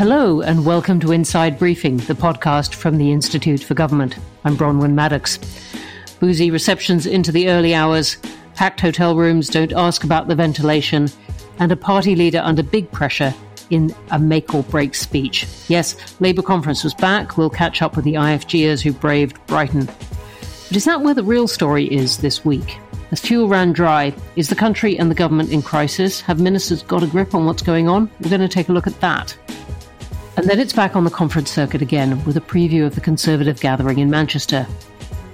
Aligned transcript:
Hello, 0.00 0.40
and 0.40 0.64
welcome 0.64 0.98
to 1.00 1.12
Inside 1.12 1.58
Briefing, 1.58 1.98
the 1.98 2.14
podcast 2.14 2.72
from 2.72 2.96
the 2.96 3.12
Institute 3.12 3.62
for 3.62 3.74
Government. 3.74 4.16
I'm 4.44 4.56
Bronwen 4.56 4.94
Maddox. 4.94 5.38
Boozy 6.20 6.50
receptions 6.50 7.04
into 7.04 7.30
the 7.30 7.50
early 7.50 7.74
hours, 7.74 8.16
packed 8.54 8.80
hotel 8.80 9.14
rooms 9.14 9.50
don't 9.50 9.74
ask 9.74 10.02
about 10.02 10.26
the 10.26 10.34
ventilation, 10.34 11.10
and 11.58 11.70
a 11.70 11.76
party 11.76 12.16
leader 12.16 12.40
under 12.42 12.62
big 12.62 12.90
pressure 12.90 13.34
in 13.68 13.94
a 14.10 14.18
make 14.18 14.54
or 14.54 14.62
break 14.62 14.94
speech. 14.94 15.46
Yes, 15.68 16.18
Labour 16.18 16.40
conference 16.40 16.82
was 16.82 16.94
back. 16.94 17.36
We'll 17.36 17.50
catch 17.50 17.82
up 17.82 17.94
with 17.94 18.06
the 18.06 18.14
IFGers 18.14 18.80
who 18.80 18.94
braved 18.94 19.38
Brighton. 19.48 19.84
But 19.84 20.76
is 20.78 20.86
that 20.86 21.02
where 21.02 21.12
the 21.12 21.24
real 21.24 21.46
story 21.46 21.84
is 21.92 22.16
this 22.16 22.42
week? 22.42 22.78
As 23.10 23.20
fuel 23.20 23.48
ran 23.48 23.74
dry, 23.74 24.14
is 24.34 24.48
the 24.48 24.54
country 24.54 24.98
and 24.98 25.10
the 25.10 25.14
government 25.14 25.50
in 25.50 25.60
crisis? 25.60 26.22
Have 26.22 26.40
ministers 26.40 26.82
got 26.84 27.02
a 27.02 27.06
grip 27.06 27.34
on 27.34 27.44
what's 27.44 27.60
going 27.60 27.86
on? 27.86 28.10
We're 28.20 28.30
going 28.30 28.40
to 28.40 28.48
take 28.48 28.70
a 28.70 28.72
look 28.72 28.86
at 28.86 28.98
that. 29.02 29.36
And 30.36 30.48
then 30.48 30.58
it's 30.58 30.72
back 30.72 30.96
on 30.96 31.04
the 31.04 31.10
conference 31.10 31.50
circuit 31.50 31.82
again 31.82 32.24
with 32.24 32.36
a 32.36 32.40
preview 32.40 32.86
of 32.86 32.94
the 32.94 33.00
Conservative 33.00 33.60
gathering 33.60 33.98
in 33.98 34.10
Manchester. 34.10 34.62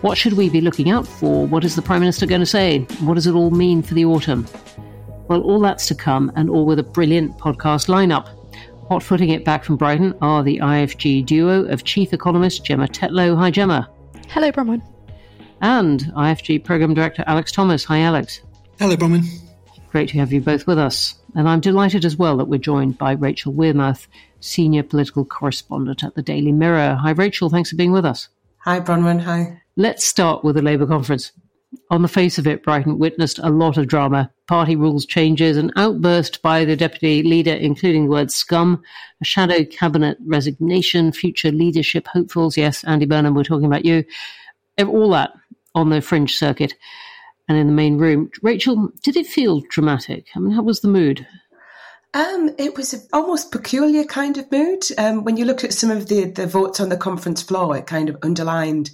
What 0.01 0.19
should 0.19 0.35
we 0.35 0.49
be 0.49 0.61
looking 0.61 0.91
out 0.91 1.07
for? 1.07 1.47
What 1.47 1.65
is 1.65 1.77
the 1.77 1.83
Prime 1.83 2.01
Minister 2.01 2.27
going 2.27 2.41
to 2.41 2.47
say? 2.47 2.81
What 3.01 3.15
does 3.15 3.27
it 3.27 3.35
all 3.35 3.51
mean 3.51 3.83
for 3.83 3.95
the 3.95 4.05
autumn? 4.05 4.47
Well, 5.29 5.43
all 5.43 5.61
that's 5.61 5.87
to 5.89 5.95
come, 5.95 6.31
and 6.37 6.49
all 6.49 6.67
with 6.67 6.79
a 6.79 6.85
brilliant 6.85 7.37
podcast 7.39 7.89
lineup. 7.89 8.29
Hot 8.89 9.03
footing 9.03 9.31
it 9.31 9.45
back 9.45 9.65
from 9.65 9.77
Brighton 9.77 10.15
are 10.21 10.43
the 10.43 10.59
IFG 10.59 11.27
duo 11.27 11.65
of 11.65 11.85
Chief 11.85 12.13
Economist 12.13 12.65
Gemma 12.65 12.87
Tetlow. 12.87 13.37
Hi, 13.37 13.51
Gemma. 13.51 13.89
Hello, 14.29 14.53
Bronwen 14.53 14.83
and 15.61 16.01
IFG 16.17 16.65
Programme 16.65 16.95
Director 16.95 17.25
Alex 17.27 17.53
Thomas. 17.53 17.85
Hi, 17.85 18.01
Alex. 18.01 18.41
Hello, 18.79 18.97
Bronwen. 18.97 19.25
Great 19.91 20.09
to 20.11 20.19
have 20.19 20.33
you 20.33 20.41
both 20.41 20.67
with 20.67 20.79
us. 20.79 21.15
And 21.35 21.49
I'm 21.49 21.61
delighted 21.61 22.05
as 22.05 22.17
well 22.17 22.37
that 22.37 22.47
we're 22.47 22.59
joined 22.59 22.99
by 22.99 23.13
Rachel 23.13 23.53
Wearmouth, 23.53 24.07
Senior 24.47 24.83
Political 24.83 25.27
Correspondent 25.27 26.03
at 26.05 26.15
the 26.15 26.23
Daily 26.23 26.53
Mirror. 26.53 26.99
Hi, 27.03 27.11
Rachel. 27.11 27.51
Thanks 27.51 27.71
for 27.71 27.77
being 27.77 27.93
with 27.93 28.05
us. 28.05 28.29
Hi, 28.59 28.81
Bronwen. 28.81 29.21
Hi. 29.21 29.61
Let's 29.77 30.05
start 30.05 30.45
with 30.45 30.57
the 30.57 30.63
Labour 30.63 30.87
conference. 30.87 31.33
On 31.91 32.03
the 32.03 32.09
face 32.09 32.39
of 32.39 32.47
it, 32.47 32.63
Brighton 32.63 32.99
witnessed 32.99 33.39
a 33.41 33.51
lot 33.51 33.77
of 33.77 33.89
drama, 33.89 34.31
party 34.47 34.77
rules 34.77 35.05
changes, 35.05 35.57
an 35.57 35.73
outburst 35.77 36.41
by 36.41 36.65
the 36.65 36.77
deputy 36.77 37.23
leader, 37.23 37.53
including 37.53 38.05
the 38.05 38.11
word 38.11 38.31
scum, 38.31 38.83
a 39.21 39.25
shadow 39.25 39.65
cabinet 39.65 40.17
resignation, 40.25 41.13
future 41.13 41.53
leadership 41.53 42.07
hopefuls. 42.07 42.57
Yes, 42.57 42.83
Andy 42.85 43.05
Burnham, 43.05 43.35
we're 43.35 43.45
talking 43.45 43.67
about 43.67 43.85
you. 43.85 44.05
All 44.79 45.11
that 45.11 45.33
on 45.75 45.91
the 45.91 46.01
fringe 46.01 46.37
circuit 46.37 46.75
and 47.49 47.59
in 47.59 47.67
the 47.67 47.73
main 47.73 47.99
room. 47.99 48.31
Rachel, 48.43 48.91
did 49.03 49.17
it 49.17 49.27
feel 49.27 49.61
dramatic? 49.69 50.29
I 50.35 50.39
mean, 50.39 50.53
how 50.53 50.63
was 50.63 50.81
the 50.81 50.89
mood? 50.89 51.27
Um, 52.17 52.55
it 52.57 52.75
was 52.79 52.95
an 52.95 53.03
almost 53.13 53.53
peculiar 53.53 54.03
kind 54.05 54.39
of 54.39 54.51
mood. 54.51 54.85
Um, 54.97 55.25
when 55.25 55.37
you 55.37 55.45
look 55.45 55.65
at 55.65 55.75
some 55.75 55.91
of 55.91 56.09
the, 56.09 56.25
the 56.25 56.47
votes 56.47 56.81
on 56.81 56.89
the 56.89 56.97
conference 56.97 57.43
floor, 57.43 57.77
it 57.77 57.87
kind 57.87 58.09
of 58.09 58.17
underlined 58.23 58.89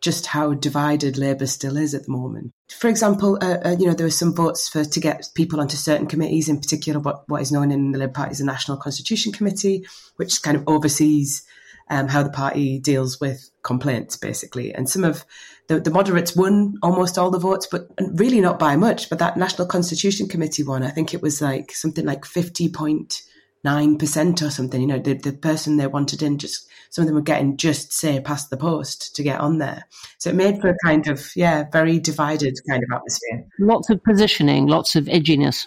just 0.00 0.24
how 0.24 0.54
divided 0.54 1.18
Labour 1.18 1.46
still 1.46 1.76
is 1.76 1.92
at 1.92 2.06
the 2.06 2.12
moment. 2.12 2.50
For 2.70 2.88
example, 2.88 3.36
uh, 3.42 3.58
uh, 3.62 3.76
you 3.78 3.84
know 3.84 3.92
there 3.92 4.06
were 4.06 4.10
some 4.10 4.34
votes 4.34 4.70
for 4.70 4.86
to 4.86 5.00
get 5.00 5.28
people 5.34 5.60
onto 5.60 5.76
certain 5.76 6.06
committees, 6.06 6.48
in 6.48 6.60
particular 6.60 6.98
what, 6.98 7.28
what 7.28 7.42
is 7.42 7.52
known 7.52 7.70
in 7.72 7.92
the 7.92 7.98
Labour 7.98 8.12
Party 8.14 8.30
as 8.30 8.38
the 8.38 8.46
National 8.46 8.78
Constitution 8.78 9.32
Committee, 9.32 9.84
which 10.16 10.40
kind 10.40 10.56
of 10.56 10.64
oversees 10.66 11.44
um, 11.90 12.08
how 12.08 12.22
the 12.22 12.30
party 12.30 12.78
deals 12.78 13.20
with 13.20 13.50
complaints, 13.62 14.16
basically. 14.16 14.74
And 14.74 14.88
some 14.88 15.04
of 15.04 15.26
the, 15.68 15.80
the 15.80 15.90
moderates 15.90 16.36
won 16.36 16.74
almost 16.82 17.18
all 17.18 17.30
the 17.30 17.38
votes, 17.38 17.66
but 17.70 17.88
really 18.14 18.40
not 18.40 18.58
by 18.58 18.76
much. 18.76 19.08
But 19.08 19.18
that 19.20 19.36
National 19.36 19.66
Constitution 19.66 20.28
Committee 20.28 20.64
one, 20.64 20.82
I 20.82 20.90
think 20.90 21.14
it 21.14 21.22
was 21.22 21.40
like 21.40 21.72
something 21.72 22.04
like 22.04 22.24
50.9% 22.24 24.42
or 24.42 24.50
something. 24.50 24.80
You 24.80 24.86
know, 24.86 24.98
the, 24.98 25.14
the 25.14 25.32
person 25.32 25.76
they 25.76 25.86
wanted 25.86 26.22
in 26.22 26.38
just, 26.38 26.68
some 26.90 27.02
of 27.02 27.06
them 27.06 27.14
were 27.14 27.22
getting 27.22 27.56
just, 27.56 27.92
say, 27.92 28.20
past 28.20 28.50
the 28.50 28.56
post 28.56 29.14
to 29.16 29.22
get 29.22 29.40
on 29.40 29.58
there. 29.58 29.84
So 30.18 30.30
it 30.30 30.36
made 30.36 30.60
for 30.60 30.68
a 30.68 30.76
kind 30.84 31.06
of, 31.08 31.30
yeah, 31.36 31.64
very 31.72 31.98
divided 31.98 32.58
kind 32.68 32.82
of 32.82 32.96
atmosphere. 32.96 33.46
Lots 33.60 33.90
of 33.90 34.02
positioning, 34.02 34.66
lots 34.66 34.96
of 34.96 35.04
edginess. 35.04 35.66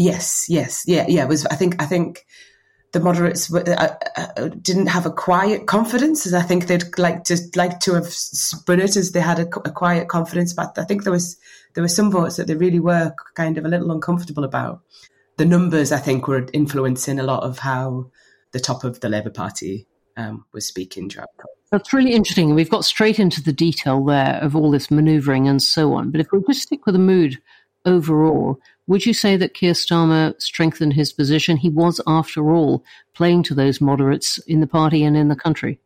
Yes, 0.00 0.46
yes, 0.48 0.84
yeah, 0.86 1.04
yeah. 1.08 1.24
It 1.24 1.28
was 1.28 1.44
I 1.46 1.56
think 1.56 1.82
I 1.82 1.84
think 1.84 2.24
the 2.92 3.00
moderates 3.00 3.52
uh, 3.54 3.96
uh, 4.16 4.48
didn't 4.60 4.88
have 4.88 5.06
a 5.06 5.12
quiet 5.12 5.66
confidence, 5.66 6.26
as 6.26 6.34
I 6.34 6.42
think 6.42 6.66
they'd 6.66 6.98
like 6.98 7.24
to 7.24 7.38
like 7.54 7.80
to 7.80 7.94
have 7.94 8.06
spun 8.06 8.80
it 8.80 8.96
as 8.96 9.12
they 9.12 9.20
had 9.20 9.38
a, 9.38 9.46
a, 9.58 9.70
quiet 9.70 10.08
confidence. 10.08 10.52
But 10.52 10.76
I 10.76 10.84
think 10.84 11.04
there 11.04 11.12
was 11.12 11.36
there 11.74 11.82
were 11.82 11.88
some 11.88 12.10
votes 12.10 12.36
that 12.36 12.48
they 12.48 12.56
really 12.56 12.80
were 12.80 13.14
kind 13.34 13.58
of 13.58 13.64
a 13.64 13.68
little 13.68 13.92
uncomfortable 13.92 14.44
about. 14.44 14.80
The 15.36 15.44
numbers, 15.44 15.92
I 15.92 15.98
think, 15.98 16.26
were 16.26 16.48
influencing 16.52 17.18
a 17.18 17.24
lot 17.24 17.44
of 17.44 17.58
how 17.58 18.10
the 18.52 18.60
top 18.60 18.82
of 18.82 19.00
the 19.00 19.08
Labour 19.08 19.30
Party 19.30 19.86
um, 20.16 20.44
was 20.52 20.66
speaking. 20.66 21.10
That's 21.70 21.92
really 21.92 22.12
interesting. 22.12 22.54
We've 22.54 22.68
got 22.68 22.84
straight 22.84 23.20
into 23.20 23.42
the 23.42 23.52
detail 23.52 24.04
there 24.04 24.40
of 24.42 24.56
all 24.56 24.70
this 24.70 24.90
manoeuvring 24.90 25.46
and 25.46 25.62
so 25.62 25.94
on. 25.94 26.10
But 26.10 26.20
if 26.20 26.26
we 26.32 26.42
just 26.48 26.62
stick 26.62 26.84
with 26.84 26.94
the 26.94 26.98
mood 26.98 27.38
overall, 27.86 28.58
would 28.90 29.06
you 29.06 29.14
say 29.14 29.36
that 29.36 29.54
Keir 29.54 29.72
Starmer 29.72 30.34
strengthened 30.42 30.94
his 30.94 31.12
position? 31.12 31.56
He 31.56 31.68
was, 31.68 32.00
after 32.08 32.50
all, 32.50 32.84
playing 33.14 33.44
to 33.44 33.54
those 33.54 33.80
moderates 33.80 34.38
in 34.48 34.58
the 34.58 34.66
party 34.66 35.04
and 35.04 35.16
in 35.16 35.28
the 35.28 35.36
country. 35.36 35.78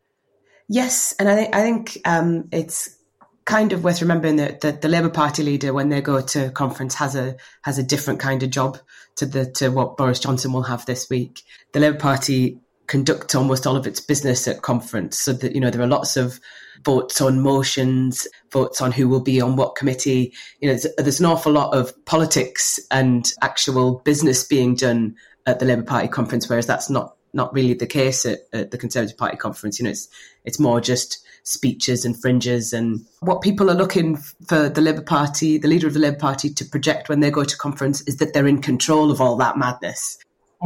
Yes, 0.68 1.14
and 1.18 1.28
I, 1.28 1.34
th- 1.36 1.50
I 1.52 1.60
think 1.60 1.98
um, 2.06 2.48
it's 2.50 2.96
kind 3.44 3.74
of 3.74 3.84
worth 3.84 4.00
remembering 4.00 4.36
that, 4.36 4.62
that 4.62 4.80
the 4.80 4.88
Labour 4.88 5.10
Party 5.10 5.42
leader, 5.42 5.74
when 5.74 5.90
they 5.90 6.00
go 6.00 6.22
to 6.22 6.48
conference, 6.52 6.94
has 6.94 7.14
a 7.14 7.36
has 7.60 7.76
a 7.76 7.82
different 7.82 8.20
kind 8.20 8.42
of 8.42 8.48
job 8.48 8.78
to 9.16 9.26
the 9.26 9.44
to 9.52 9.68
what 9.68 9.98
Boris 9.98 10.18
Johnson 10.18 10.54
will 10.54 10.62
have 10.62 10.86
this 10.86 11.10
week. 11.10 11.42
The 11.72 11.80
Labour 11.80 11.98
Party 11.98 12.58
conduct 12.86 13.34
almost 13.34 13.66
all 13.66 13.76
of 13.76 13.86
its 13.86 14.00
business 14.00 14.46
at 14.46 14.62
conference. 14.62 15.18
So 15.18 15.32
that 15.32 15.54
you 15.54 15.60
know 15.60 15.70
there 15.70 15.82
are 15.82 15.86
lots 15.86 16.16
of 16.16 16.40
votes 16.84 17.20
on 17.20 17.40
motions, 17.40 18.26
votes 18.52 18.80
on 18.80 18.92
who 18.92 19.08
will 19.08 19.20
be 19.20 19.40
on 19.40 19.56
what 19.56 19.76
committee. 19.76 20.32
You 20.60 20.68
know, 20.68 20.74
there's, 20.74 20.94
there's 20.96 21.20
an 21.20 21.26
awful 21.26 21.52
lot 21.52 21.74
of 21.74 21.92
politics 22.04 22.78
and 22.90 23.30
actual 23.42 24.00
business 24.04 24.44
being 24.44 24.74
done 24.74 25.16
at 25.46 25.58
the 25.58 25.66
Labour 25.66 25.82
Party 25.82 26.08
conference, 26.08 26.48
whereas 26.48 26.66
that's 26.66 26.90
not 26.90 27.16
not 27.32 27.52
really 27.52 27.74
the 27.74 27.86
case 27.86 28.24
at, 28.24 28.40
at 28.52 28.70
the 28.70 28.78
Conservative 28.78 29.18
Party 29.18 29.36
conference. 29.36 29.78
You 29.78 29.84
know, 29.84 29.90
it's 29.90 30.08
it's 30.44 30.60
more 30.60 30.80
just 30.80 31.24
speeches 31.46 32.06
and 32.06 32.18
fringes 32.18 32.72
and 32.72 33.04
what 33.20 33.42
people 33.42 33.70
are 33.70 33.74
looking 33.74 34.16
for 34.16 34.70
the 34.70 34.80
Labour 34.80 35.02
Party, 35.02 35.58
the 35.58 35.68
leader 35.68 35.86
of 35.86 35.92
the 35.92 36.00
Labour 36.00 36.16
Party 36.16 36.48
to 36.48 36.64
project 36.64 37.10
when 37.10 37.20
they 37.20 37.30
go 37.30 37.44
to 37.44 37.56
conference 37.58 38.00
is 38.02 38.16
that 38.16 38.32
they're 38.32 38.46
in 38.46 38.62
control 38.62 39.10
of 39.10 39.20
all 39.20 39.36
that 39.36 39.58
madness 39.58 40.16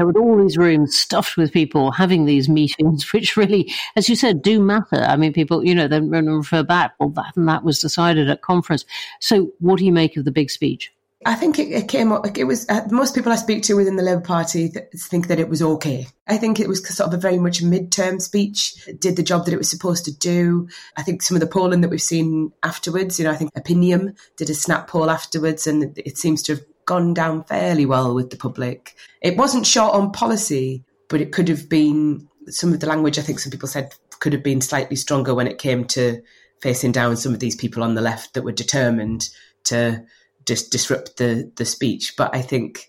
with 0.06 0.16
all 0.16 0.36
these 0.36 0.56
rooms 0.56 0.96
stuffed 0.96 1.36
with 1.36 1.52
people 1.52 1.90
having 1.90 2.24
these 2.24 2.48
meetings, 2.48 3.12
which 3.12 3.36
really, 3.36 3.72
as 3.96 4.08
you 4.08 4.16
said, 4.16 4.42
do 4.42 4.60
matter. 4.60 5.02
I 5.02 5.16
mean, 5.16 5.32
people, 5.32 5.64
you 5.64 5.74
know, 5.74 5.88
then 5.88 6.10
refer 6.10 6.62
back, 6.62 6.94
well, 6.98 7.10
that 7.10 7.36
and 7.36 7.48
that 7.48 7.64
was 7.64 7.78
decided 7.78 8.28
at 8.30 8.42
conference. 8.42 8.84
So, 9.20 9.52
what 9.60 9.78
do 9.78 9.84
you 9.84 9.92
make 9.92 10.16
of 10.16 10.24
the 10.24 10.30
big 10.30 10.50
speech? 10.50 10.92
I 11.26 11.34
think 11.34 11.58
it, 11.58 11.72
it 11.72 11.88
came 11.88 12.12
up, 12.12 12.38
it 12.38 12.44
was, 12.44 12.64
uh, 12.68 12.86
most 12.90 13.14
people 13.14 13.32
I 13.32 13.36
speak 13.36 13.64
to 13.64 13.74
within 13.74 13.96
the 13.96 14.04
Labour 14.04 14.20
Party 14.20 14.68
th- 14.68 14.86
think 14.96 15.26
that 15.26 15.40
it 15.40 15.48
was 15.48 15.60
okay. 15.60 16.06
I 16.28 16.36
think 16.36 16.60
it 16.60 16.68
was 16.68 16.86
sort 16.86 17.08
of 17.08 17.14
a 17.14 17.20
very 17.20 17.38
much 17.38 17.60
midterm 17.60 18.22
speech, 18.22 18.86
it 18.86 19.00
did 19.00 19.16
the 19.16 19.24
job 19.24 19.44
that 19.44 19.52
it 19.52 19.58
was 19.58 19.68
supposed 19.68 20.04
to 20.04 20.16
do. 20.16 20.68
I 20.96 21.02
think 21.02 21.22
some 21.22 21.36
of 21.36 21.40
the 21.40 21.48
polling 21.48 21.80
that 21.80 21.90
we've 21.90 22.00
seen 22.00 22.52
afterwards, 22.62 23.18
you 23.18 23.24
know, 23.24 23.32
I 23.32 23.36
think 23.36 23.50
Opinium 23.56 24.14
did 24.36 24.48
a 24.48 24.54
snap 24.54 24.86
poll 24.86 25.10
afterwards 25.10 25.66
and 25.66 25.98
it 25.98 26.16
seems 26.16 26.40
to 26.44 26.54
have 26.54 26.64
gone 26.88 27.12
down 27.12 27.44
fairly 27.44 27.84
well 27.84 28.14
with 28.14 28.30
the 28.30 28.36
public. 28.36 28.96
It 29.20 29.36
wasn't 29.36 29.66
short 29.66 29.94
on 29.94 30.10
policy, 30.10 30.84
but 31.10 31.20
it 31.20 31.32
could 31.32 31.48
have 31.48 31.68
been 31.68 32.26
some 32.48 32.72
of 32.72 32.80
the 32.80 32.86
language 32.86 33.18
I 33.18 33.22
think 33.22 33.38
some 33.38 33.52
people 33.52 33.68
said 33.68 33.94
could 34.20 34.32
have 34.32 34.42
been 34.42 34.62
slightly 34.62 34.96
stronger 34.96 35.34
when 35.34 35.46
it 35.46 35.58
came 35.58 35.84
to 35.84 36.22
facing 36.62 36.90
down 36.90 37.16
some 37.16 37.34
of 37.34 37.40
these 37.40 37.54
people 37.54 37.84
on 37.84 37.94
the 37.94 38.00
left 38.00 38.32
that 38.32 38.42
were 38.42 38.52
determined 38.52 39.28
to 39.64 40.02
just 40.46 40.72
disrupt 40.72 41.18
the 41.18 41.52
the 41.56 41.66
speech. 41.66 42.14
But 42.16 42.34
I 42.34 42.40
think 42.40 42.88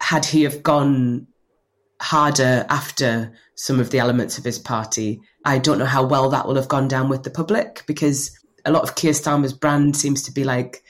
had 0.00 0.24
he 0.24 0.44
have 0.44 0.62
gone 0.62 1.26
harder 2.00 2.64
after 2.70 3.34
some 3.56 3.78
of 3.78 3.90
the 3.90 3.98
elements 3.98 4.38
of 4.38 4.44
his 4.44 4.58
party, 4.58 5.20
I 5.44 5.58
don't 5.58 5.78
know 5.78 5.84
how 5.84 6.06
well 6.06 6.30
that 6.30 6.46
will 6.46 6.54
have 6.54 6.68
gone 6.68 6.88
down 6.88 7.10
with 7.10 7.24
the 7.24 7.30
public 7.30 7.84
because 7.86 8.30
a 8.64 8.72
lot 8.72 8.84
of 8.84 8.94
Keir 8.94 9.12
Starmer's 9.12 9.52
brand 9.52 9.96
seems 9.96 10.22
to 10.22 10.32
be 10.32 10.44
like 10.44 10.82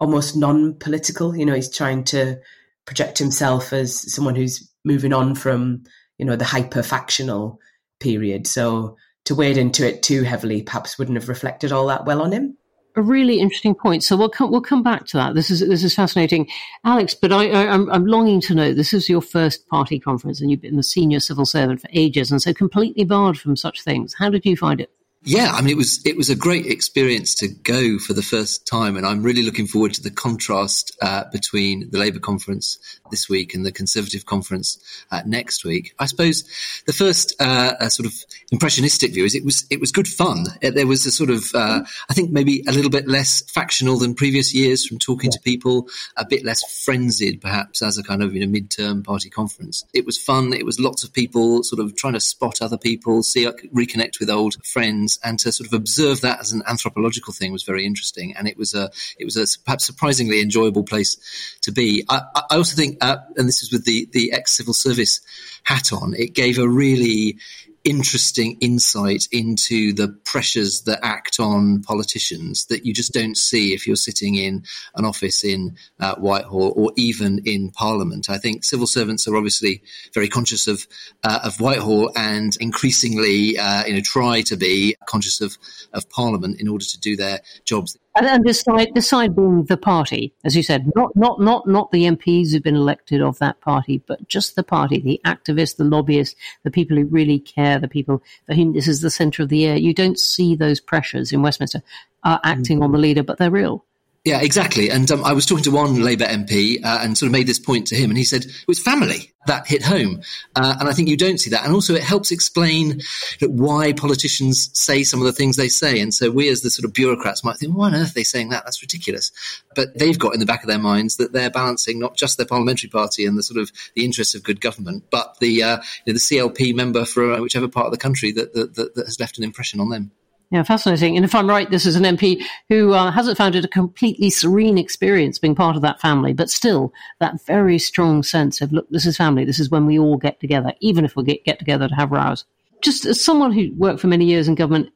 almost 0.00 0.36
non-political. 0.36 1.36
You 1.36 1.46
know, 1.46 1.54
he's 1.54 1.74
trying 1.74 2.04
to 2.04 2.38
project 2.86 3.18
himself 3.18 3.72
as 3.72 4.12
someone 4.12 4.34
who's 4.34 4.70
moving 4.84 5.12
on 5.12 5.34
from 5.34 5.84
you 6.18 6.24
know 6.24 6.36
the 6.36 6.44
hyper 6.44 6.82
factional 6.82 7.58
period. 8.00 8.46
So 8.46 8.96
to 9.24 9.34
wade 9.34 9.56
into 9.56 9.86
it 9.86 10.02
too 10.02 10.22
heavily 10.22 10.62
perhaps 10.62 10.98
wouldn't 10.98 11.18
have 11.18 11.28
reflected 11.28 11.72
all 11.72 11.86
that 11.86 12.04
well 12.04 12.22
on 12.22 12.32
him. 12.32 12.56
A 12.96 13.02
really 13.02 13.40
interesting 13.40 13.74
point. 13.74 14.04
So 14.04 14.16
we'll 14.16 14.28
come 14.28 14.52
we'll 14.52 14.60
come 14.60 14.82
back 14.82 15.06
to 15.06 15.16
that. 15.16 15.34
This 15.34 15.50
is 15.50 15.60
this 15.60 15.82
is 15.82 15.94
fascinating, 15.94 16.48
Alex. 16.84 17.14
But 17.14 17.32
I, 17.32 17.50
I 17.50 17.68
I'm, 17.68 17.90
I'm 17.90 18.06
longing 18.06 18.40
to 18.42 18.54
know. 18.54 18.72
This 18.72 18.92
is 18.92 19.08
your 19.08 19.20
first 19.20 19.66
party 19.68 19.98
conference, 19.98 20.40
and 20.40 20.48
you've 20.48 20.60
been 20.60 20.78
a 20.78 20.82
senior 20.84 21.18
civil 21.18 21.44
servant 21.44 21.80
for 21.80 21.88
ages, 21.92 22.30
and 22.30 22.40
so 22.40 22.54
completely 22.54 23.04
barred 23.04 23.36
from 23.36 23.56
such 23.56 23.82
things. 23.82 24.14
How 24.14 24.30
did 24.30 24.46
you 24.46 24.56
find 24.56 24.80
it? 24.80 24.92
Yeah, 25.26 25.52
I 25.52 25.62
mean, 25.62 25.70
it 25.70 25.78
was 25.78 26.04
it 26.04 26.18
was 26.18 26.28
a 26.28 26.36
great 26.36 26.66
experience 26.66 27.34
to 27.36 27.48
go 27.48 27.98
for 27.98 28.12
the 28.12 28.22
first 28.22 28.66
time, 28.66 28.94
and 28.98 29.06
I'm 29.06 29.22
really 29.22 29.42
looking 29.42 29.66
forward 29.66 29.94
to 29.94 30.02
the 30.02 30.10
contrast 30.10 30.94
uh, 31.00 31.24
between 31.32 31.88
the 31.90 31.98
Labour 31.98 32.18
conference 32.18 32.78
this 33.10 33.26
week 33.26 33.54
and 33.54 33.64
the 33.64 33.72
Conservative 33.72 34.26
conference 34.26 34.78
uh, 35.10 35.22
next 35.24 35.64
week. 35.64 35.94
I 35.98 36.04
suppose 36.04 36.44
the 36.86 36.92
first 36.92 37.40
uh, 37.40 37.88
sort 37.88 38.06
of 38.06 38.12
impressionistic 38.52 39.14
view 39.14 39.24
is 39.24 39.34
it 39.34 39.46
was 39.46 39.64
it 39.70 39.80
was 39.80 39.92
good 39.92 40.06
fun. 40.06 40.44
Uh, 40.62 40.70
there 40.70 40.86
was 40.86 41.06
a 41.06 41.10
sort 41.10 41.30
of 41.30 41.42
uh, 41.54 41.80
I 42.10 42.12
think 42.12 42.30
maybe 42.30 42.62
a 42.68 42.72
little 42.72 42.90
bit 42.90 43.08
less 43.08 43.40
factional 43.50 43.96
than 43.96 44.14
previous 44.14 44.54
years 44.54 44.86
from 44.86 44.98
talking 44.98 45.30
yeah. 45.30 45.38
to 45.38 45.42
people, 45.42 45.88
a 46.18 46.26
bit 46.26 46.44
less 46.44 46.62
frenzied 46.84 47.40
perhaps 47.40 47.80
as 47.80 47.96
a 47.96 48.02
kind 48.02 48.22
of 48.22 48.34
you 48.34 48.46
know 48.46 48.60
midterm 48.60 49.02
party 49.02 49.30
conference. 49.30 49.86
It 49.94 50.04
was 50.04 50.18
fun. 50.18 50.52
It 50.52 50.66
was 50.66 50.78
lots 50.78 51.02
of 51.02 51.14
people 51.14 51.62
sort 51.62 51.80
of 51.80 51.96
trying 51.96 52.12
to 52.12 52.20
spot 52.20 52.60
other 52.60 52.76
people, 52.76 53.22
see 53.22 53.46
reconnect 53.46 54.20
with 54.20 54.28
old 54.28 54.62
friends 54.66 55.13
and 55.22 55.38
to 55.40 55.52
sort 55.52 55.66
of 55.66 55.72
observe 55.72 56.20
that 56.22 56.40
as 56.40 56.52
an 56.52 56.62
anthropological 56.66 57.32
thing 57.32 57.52
was 57.52 57.62
very 57.62 57.84
interesting. 57.84 58.34
And 58.36 58.48
it 58.48 58.56
was 58.56 58.74
a 58.74 58.90
it 59.18 59.24
was 59.24 59.36
a 59.36 59.46
perhaps 59.64 59.84
surprisingly 59.84 60.40
enjoyable 60.40 60.84
place 60.84 61.16
to 61.62 61.72
be. 61.72 62.04
I, 62.08 62.22
I 62.50 62.56
also 62.56 62.76
think, 62.76 62.98
uh, 63.00 63.18
and 63.36 63.48
this 63.48 63.62
is 63.62 63.72
with 63.72 63.84
the 63.84 64.08
the 64.12 64.32
ex 64.32 64.52
civil 64.52 64.74
service 64.74 65.20
hat 65.64 65.92
on, 65.92 66.14
it 66.14 66.34
gave 66.34 66.58
a 66.58 66.68
really 66.68 67.38
interesting 67.84 68.56
insight 68.60 69.28
into 69.30 69.92
the 69.92 70.08
pressures 70.24 70.82
that 70.82 71.00
act 71.02 71.38
on 71.38 71.82
politicians 71.82 72.64
that 72.66 72.86
you 72.86 72.94
just 72.94 73.12
don't 73.12 73.36
see 73.36 73.74
if 73.74 73.86
you're 73.86 73.94
sitting 73.94 74.36
in 74.36 74.64
an 74.94 75.04
office 75.04 75.44
in 75.44 75.76
uh, 76.00 76.14
Whitehall 76.16 76.72
or 76.76 76.92
even 76.96 77.40
in 77.44 77.70
Parliament. 77.70 78.30
I 78.30 78.38
think 78.38 78.64
civil 78.64 78.86
servants 78.86 79.28
are 79.28 79.36
obviously 79.36 79.82
very 80.14 80.28
conscious 80.28 80.66
of 80.66 80.86
uh, 81.22 81.40
of 81.44 81.60
Whitehall 81.60 82.10
and 82.16 82.56
increasingly, 82.58 83.58
uh, 83.58 83.84
you 83.86 83.94
know, 83.94 84.00
try 84.02 84.40
to 84.42 84.56
be 84.56 84.96
conscious 85.06 85.40
of 85.40 85.56
of 85.92 86.08
Parliament 86.08 86.60
in 86.60 86.68
order 86.68 86.84
to 86.84 86.98
do 86.98 87.16
their 87.16 87.40
jobs. 87.64 87.96
And, 88.16 88.26
and 88.26 88.44
this 88.44 88.60
side, 88.60 89.02
side 89.02 89.34
being 89.34 89.64
the 89.64 89.76
party, 89.76 90.34
as 90.44 90.56
you 90.56 90.62
said, 90.62 90.90
not 90.94 91.16
not 91.16 91.40
not 91.40 91.66
not 91.66 91.90
the 91.90 92.04
MPs 92.04 92.52
who've 92.52 92.62
been 92.62 92.76
elected 92.76 93.20
of 93.20 93.38
that 93.40 93.60
party, 93.60 94.02
but 94.06 94.28
just 94.28 94.54
the 94.54 94.62
party, 94.62 95.00
the 95.00 95.20
activists, 95.24 95.76
the 95.76 95.84
lobbyists, 95.84 96.36
the 96.62 96.70
people 96.70 96.96
who 96.96 97.06
really 97.06 97.40
care, 97.40 97.78
the 97.78 97.88
people 97.88 98.22
for 98.46 98.54
whom 98.54 98.72
this 98.72 98.86
is 98.86 99.00
the 99.00 99.10
centre 99.10 99.42
of 99.42 99.48
the 99.48 99.66
air. 99.66 99.76
You 99.76 99.92
don't 99.92 100.18
see 100.18 100.54
those 100.54 100.80
pressures 100.80 101.32
in 101.32 101.42
Westminster 101.42 101.82
are 102.22 102.40
acting 102.44 102.76
mm-hmm. 102.76 102.84
on 102.84 102.92
the 102.92 102.98
leader, 102.98 103.24
but 103.24 103.38
they're 103.38 103.50
real. 103.50 103.84
Yeah, 104.24 104.40
exactly. 104.40 104.90
And 104.90 105.10
um, 105.10 105.22
I 105.22 105.34
was 105.34 105.44
talking 105.44 105.64
to 105.64 105.70
one 105.70 106.02
Labour 106.02 106.24
MP 106.24 106.82
uh, 106.82 107.00
and 107.02 107.16
sort 107.16 107.26
of 107.26 107.32
made 107.32 107.46
this 107.46 107.58
point 107.58 107.88
to 107.88 107.94
him, 107.94 108.10
and 108.10 108.16
he 108.16 108.24
said 108.24 108.46
it 108.46 108.66
was 108.66 108.80
family 108.80 109.34
that 109.46 109.66
hit 109.66 109.82
home. 109.82 110.22
Uh, 110.56 110.76
and 110.80 110.88
I 110.88 110.94
think 110.94 111.10
you 111.10 111.16
don't 111.18 111.36
see 111.36 111.50
that. 111.50 111.62
And 111.62 111.74
also, 111.74 111.94
it 111.94 112.02
helps 112.02 112.30
explain 112.30 113.02
why 113.42 113.92
politicians 113.92 114.70
say 114.72 115.02
some 115.02 115.20
of 115.20 115.26
the 115.26 115.32
things 115.34 115.56
they 115.56 115.68
say. 115.68 116.00
And 116.00 116.14
so, 116.14 116.30
we 116.30 116.48
as 116.48 116.62
the 116.62 116.70
sort 116.70 116.86
of 116.86 116.94
bureaucrats 116.94 117.44
might 117.44 117.58
think, 117.58 117.76
why 117.76 117.88
on 117.88 117.94
earth 117.94 118.12
are 118.12 118.14
they 118.14 118.24
saying 118.24 118.48
that? 118.48 118.64
That's 118.64 118.80
ridiculous. 118.80 119.30
But 119.76 119.98
they've 119.98 120.18
got 120.18 120.32
in 120.32 120.40
the 120.40 120.46
back 120.46 120.62
of 120.62 120.70
their 120.70 120.78
minds 120.78 121.18
that 121.18 121.34
they're 121.34 121.50
balancing 121.50 121.98
not 121.98 122.16
just 122.16 122.38
their 122.38 122.46
parliamentary 122.46 122.88
party 122.88 123.26
and 123.26 123.36
the 123.36 123.42
sort 123.42 123.60
of 123.60 123.70
the 123.94 124.06
interests 124.06 124.34
of 124.34 124.42
good 124.42 124.62
government, 124.62 125.04
but 125.10 125.38
the 125.40 125.62
uh, 125.62 125.76
you 126.06 126.14
know, 126.14 126.14
the 126.14 126.18
CLP 126.18 126.74
member 126.74 127.04
for 127.04 127.42
whichever 127.42 127.68
part 127.68 127.84
of 127.84 127.92
the 127.92 127.98
country 127.98 128.32
that, 128.32 128.54
that, 128.54 128.74
that 128.94 129.04
has 129.04 129.20
left 129.20 129.36
an 129.36 129.44
impression 129.44 129.80
on 129.80 129.90
them. 129.90 130.12
Yeah, 130.54 130.62
fascinating. 130.62 131.16
And 131.16 131.24
if 131.24 131.34
I'm 131.34 131.50
right, 131.50 131.68
this 131.68 131.84
is 131.84 131.96
an 131.96 132.04
MP 132.04 132.40
who 132.68 132.92
uh, 132.92 133.10
hasn't 133.10 133.36
found 133.36 133.56
it 133.56 133.64
a 133.64 133.68
completely 133.68 134.30
serene 134.30 134.78
experience 134.78 135.36
being 135.36 135.56
part 135.56 135.74
of 135.74 135.82
that 135.82 136.00
family, 136.00 136.32
but 136.32 136.48
still 136.48 136.92
that 137.18 137.44
very 137.44 137.76
strong 137.76 138.22
sense 138.22 138.60
of, 138.60 138.72
look, 138.72 138.88
this 138.88 139.04
is 139.04 139.16
family. 139.16 139.44
This 139.44 139.58
is 139.58 139.68
when 139.68 139.84
we 139.84 139.98
all 139.98 140.16
get 140.16 140.38
together, 140.38 140.72
even 140.78 141.04
if 141.04 141.16
we 141.16 141.24
get, 141.24 141.44
get 141.44 141.58
together 141.58 141.88
to 141.88 141.94
have 141.96 142.12
rows. 142.12 142.44
Just 142.82 143.04
as 143.04 143.20
someone 143.20 143.50
who 143.50 143.72
worked 143.76 143.98
for 143.98 144.06
many 144.06 144.26
years 144.26 144.46
in 144.46 144.54
government, 144.54 144.90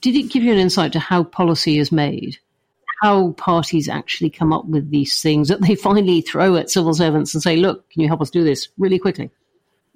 did 0.00 0.16
it 0.16 0.30
give 0.30 0.42
you 0.42 0.52
an 0.52 0.58
insight 0.58 0.94
to 0.94 1.00
how 1.00 1.22
policy 1.22 1.78
is 1.78 1.92
made? 1.92 2.38
How 3.02 3.32
parties 3.32 3.90
actually 3.90 4.30
come 4.30 4.54
up 4.54 4.64
with 4.64 4.90
these 4.90 5.20
things 5.20 5.48
that 5.48 5.60
they 5.60 5.74
finally 5.74 6.22
throw 6.22 6.56
at 6.56 6.70
civil 6.70 6.94
servants 6.94 7.34
and 7.34 7.42
say, 7.42 7.56
look, 7.56 7.90
can 7.90 8.00
you 8.00 8.08
help 8.08 8.22
us 8.22 8.30
do 8.30 8.42
this 8.42 8.68
really 8.78 8.98
quickly? 8.98 9.30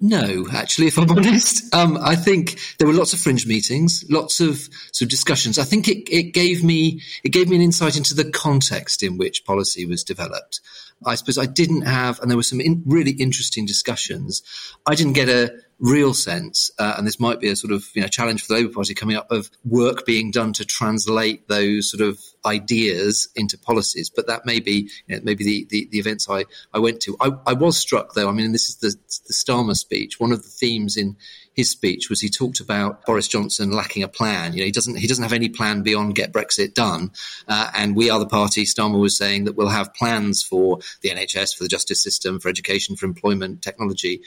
No, 0.01 0.45
actually, 0.53 0.87
if 0.87 0.97
I'm 0.97 1.09
honest, 1.17 1.73
um, 1.73 1.97
I 2.01 2.15
think 2.15 2.59
there 2.77 2.87
were 2.87 2.93
lots 2.93 3.13
of 3.13 3.19
fringe 3.19 3.45
meetings, 3.45 4.05
lots 4.09 4.39
of 4.39 4.57
sort 4.91 5.03
of 5.03 5.09
discussions. 5.09 5.59
I 5.59 5.65
think 5.65 5.87
it, 5.87 6.09
it 6.09 6.33
gave 6.33 6.63
me 6.63 7.01
it 7.23 7.29
gave 7.29 7.49
me 7.49 7.57
an 7.57 7.61
insight 7.61 7.97
into 7.97 8.13
the 8.13 8.29
context 8.29 9.03
in 9.03 9.17
which 9.17 9.45
policy 9.45 9.85
was 9.85 10.03
developed. 10.03 10.61
I 11.05 11.15
suppose 11.15 11.37
I 11.37 11.45
didn't 11.45 11.83
have, 11.83 12.19
and 12.19 12.29
there 12.29 12.37
were 12.37 12.43
some 12.43 12.61
in, 12.61 12.83
really 12.85 13.11
interesting 13.11 13.65
discussions. 13.65 14.41
I 14.85 14.95
didn't 14.95 15.13
get 15.13 15.29
a 15.29 15.53
real 15.79 16.13
sense, 16.13 16.71
uh, 16.77 16.95
and 16.97 17.07
this 17.07 17.19
might 17.19 17.39
be 17.39 17.49
a 17.49 17.55
sort 17.55 17.73
of 17.73 17.85
you 17.93 18.01
know 18.01 18.07
challenge 18.07 18.41
for 18.41 18.53
the 18.53 18.59
Labour 18.59 18.73
Party 18.73 18.93
coming 18.93 19.15
up 19.15 19.31
of 19.31 19.49
work 19.65 20.05
being 20.05 20.31
done 20.31 20.53
to 20.53 20.65
translate 20.65 21.47
those 21.47 21.89
sort 21.89 22.01
of 22.01 22.19
ideas 22.45 23.29
into 23.35 23.57
policies. 23.57 24.09
But 24.09 24.27
that 24.27 24.45
may 24.45 24.59
be 24.59 24.89
you 25.07 25.15
know, 25.15 25.21
maybe 25.23 25.43
the, 25.43 25.67
the, 25.69 25.87
the, 25.91 25.99
events 25.99 26.29
I, 26.29 26.45
I 26.73 26.79
went 26.79 27.01
to. 27.01 27.15
I, 27.19 27.31
I 27.45 27.53
was 27.53 27.77
struck 27.77 28.13
though. 28.13 28.29
I 28.29 28.31
mean, 28.31 28.51
this 28.51 28.69
is 28.69 28.77
the 28.77 28.95
the 29.27 29.33
Starmer 29.33 29.75
speech. 29.75 30.19
One 30.19 30.31
of 30.31 30.43
the 30.43 30.49
themes 30.49 30.97
in 30.97 31.17
his 31.59 31.69
speech 31.69 32.09
was 32.09 32.21
he 32.21 32.29
talked 32.29 32.61
about 32.61 33.05
Boris 33.05 33.27
Johnson 33.27 33.71
lacking 33.71 34.01
a 34.03 34.07
plan. 34.07 34.53
You 34.53 34.59
know, 34.59 34.65
he 34.65 34.71
doesn't 34.71 34.95
he 34.95 35.07
doesn't 35.07 35.23
have 35.23 35.33
any 35.33 35.49
plan 35.49 35.81
beyond 35.81 36.15
get 36.15 36.31
Brexit 36.31 36.73
done. 36.73 37.11
Uh, 37.47 37.69
and 37.75 37.95
we 37.95 38.09
are 38.09 38.19
the 38.19 38.25
party. 38.25 38.63
Starmer 38.63 38.99
was 38.99 39.17
saying 39.17 39.43
that 39.43 39.57
we'll 39.57 39.67
have 39.67 39.93
plans 39.93 40.41
for 40.41 40.79
the 41.01 41.09
NHS, 41.09 41.57
for 41.57 41.63
the 41.63 41.69
justice 41.69 42.01
system, 42.01 42.39
for 42.39 42.47
education, 42.47 42.95
for 42.95 43.05
employment, 43.05 43.61
technology. 43.61 44.21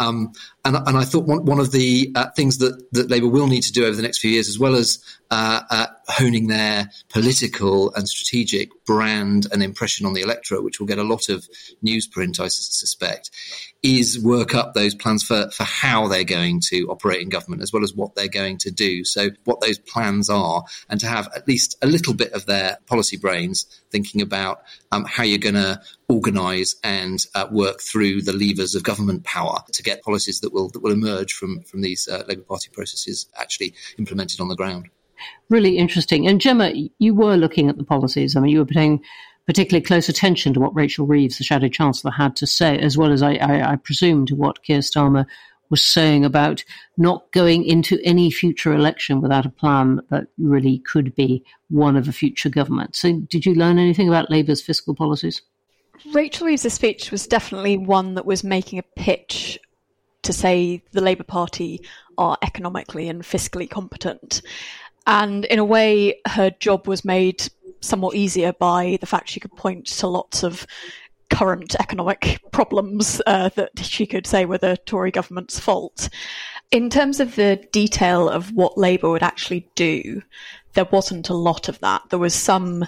Um, 0.00 0.32
and, 0.64 0.76
and 0.76 0.96
I 0.98 1.04
thought 1.04 1.26
one, 1.26 1.44
one 1.44 1.60
of 1.60 1.72
the 1.72 2.12
uh, 2.14 2.30
things 2.30 2.58
that, 2.58 2.92
that 2.92 3.10
Labour 3.10 3.28
will 3.28 3.46
need 3.46 3.62
to 3.62 3.72
do 3.72 3.84
over 3.84 3.96
the 3.96 4.02
next 4.02 4.18
few 4.18 4.30
years, 4.30 4.48
as 4.48 4.58
well 4.58 4.74
as 4.74 4.98
uh, 5.30 5.60
uh, 5.70 5.86
honing 6.08 6.46
their 6.46 6.90
political 7.10 7.94
and 7.94 8.08
strategic 8.08 8.70
brand 8.86 9.46
and 9.52 9.62
impression 9.62 10.06
on 10.06 10.14
the 10.14 10.22
electorate, 10.22 10.64
which 10.64 10.80
will 10.80 10.86
get 10.86 10.98
a 10.98 11.04
lot 11.04 11.28
of 11.28 11.46
newsprint, 11.84 12.40
I 12.40 12.48
suspect, 12.48 13.30
is 13.82 14.18
work 14.18 14.54
up 14.54 14.74
those 14.74 14.94
plans 14.94 15.22
for, 15.22 15.50
for 15.50 15.64
how 15.64 16.08
they're 16.08 16.24
going 16.24 16.60
to 16.68 16.88
operate 16.88 17.22
in 17.22 17.28
government 17.28 17.62
as 17.62 17.72
well 17.72 17.84
as 17.84 17.94
what 17.94 18.14
they're 18.14 18.28
going 18.28 18.58
to 18.58 18.70
do. 18.70 19.04
So, 19.04 19.30
what 19.44 19.60
those 19.60 19.78
plans 19.78 20.30
are, 20.30 20.64
and 20.88 20.98
to 21.00 21.06
have 21.06 21.28
at 21.34 21.46
least 21.46 21.76
a 21.82 21.86
little 21.86 22.14
bit 22.14 22.32
of 22.32 22.46
their 22.46 22.78
policy 22.86 23.16
brains 23.16 23.66
thinking 23.90 24.22
about 24.22 24.62
um, 24.92 25.04
how 25.04 25.22
you're 25.22 25.38
going 25.38 25.54
to 25.54 25.80
organise 26.08 26.74
and 26.82 27.24
uh, 27.34 27.46
work 27.50 27.80
through 27.80 28.22
the 28.22 28.32
levers 28.32 28.74
of 28.74 28.82
government 28.82 29.24
power 29.24 29.58
to 29.72 29.82
get 29.82 30.02
policies 30.02 30.40
that 30.40 30.52
will 30.52 30.68
that 30.70 30.82
will 30.82 30.92
emerge 30.92 31.32
from 31.32 31.62
from 31.62 31.82
these 31.82 32.08
uh, 32.08 32.24
Labour 32.26 32.42
Party 32.42 32.70
processes 32.72 33.26
actually 33.36 33.74
implemented 33.98 34.40
on 34.40 34.48
the 34.48 34.56
ground. 34.56 34.88
Really 35.48 35.78
interesting. 35.78 36.26
And 36.26 36.40
Gemma, 36.40 36.72
you 36.98 37.14
were 37.14 37.36
looking 37.36 37.68
at 37.68 37.76
the 37.76 37.84
policies. 37.84 38.36
I 38.36 38.40
mean, 38.40 38.52
you 38.52 38.60
were 38.60 38.66
paying 38.66 39.02
particularly 39.46 39.84
close 39.84 40.08
attention 40.08 40.54
to 40.54 40.60
what 40.60 40.74
Rachel 40.76 41.06
Reeves, 41.06 41.38
the 41.38 41.44
Shadow 41.44 41.68
Chancellor, 41.68 42.10
had 42.10 42.36
to 42.36 42.46
say, 42.46 42.78
as 42.78 42.96
well 42.98 43.12
as 43.12 43.22
I, 43.22 43.34
I, 43.34 43.72
I 43.72 43.76
presume 43.76 44.26
to 44.26 44.36
what 44.36 44.62
Keir 44.62 44.80
Starmer 44.80 45.26
was 45.70 45.82
saying 45.82 46.24
about 46.24 46.64
not 46.96 47.30
going 47.32 47.64
into 47.64 47.98
any 48.04 48.30
future 48.30 48.72
election 48.72 49.20
without 49.20 49.46
a 49.46 49.50
plan 49.50 50.00
that 50.10 50.28
really 50.38 50.78
could 50.80 51.14
be 51.14 51.44
one 51.68 51.96
of 51.96 52.08
a 52.08 52.12
future 52.12 52.48
government. 52.48 52.94
So, 52.94 53.20
did 53.20 53.44
you 53.44 53.54
learn 53.54 53.78
anything 53.78 54.08
about 54.08 54.30
Labour's 54.30 54.62
fiscal 54.62 54.94
policies? 54.94 55.42
Rachel 56.14 56.46
Reeves' 56.46 56.72
speech 56.72 57.10
was 57.10 57.26
definitely 57.26 57.76
one 57.76 58.14
that 58.14 58.26
was 58.26 58.44
making 58.44 58.78
a 58.78 58.84
pitch 58.96 59.58
to 60.22 60.32
say 60.32 60.82
the 60.92 61.00
Labour 61.00 61.24
Party 61.24 61.80
are 62.16 62.36
economically 62.42 63.08
and 63.08 63.22
fiscally 63.22 63.68
competent. 63.68 64.42
And 65.06 65.44
in 65.46 65.58
a 65.58 65.64
way, 65.64 66.20
her 66.26 66.50
job 66.50 66.86
was 66.86 67.04
made 67.04 67.48
somewhat 67.80 68.14
easier 68.14 68.52
by 68.52 68.98
the 69.00 69.06
fact 69.06 69.30
she 69.30 69.40
could 69.40 69.56
point 69.56 69.86
to 69.86 70.06
lots 70.06 70.42
of 70.42 70.66
current 71.30 71.74
economic 71.78 72.40
problems 72.52 73.20
uh, 73.26 73.48
that 73.50 73.78
she 73.78 74.06
could 74.06 74.26
say 74.26 74.44
were 74.44 74.58
the 74.58 74.76
Tory 74.84 75.10
government's 75.10 75.58
fault. 75.58 76.08
In 76.70 76.90
terms 76.90 77.20
of 77.20 77.36
the 77.36 77.64
detail 77.72 78.28
of 78.28 78.52
what 78.52 78.76
Labour 78.76 79.08
would 79.10 79.22
actually 79.22 79.68
do, 79.74 80.22
there 80.74 80.88
wasn't 80.90 81.30
a 81.30 81.34
lot 81.34 81.68
of 81.68 81.80
that. 81.80 82.02
There 82.10 82.18
was 82.18 82.34
some 82.34 82.86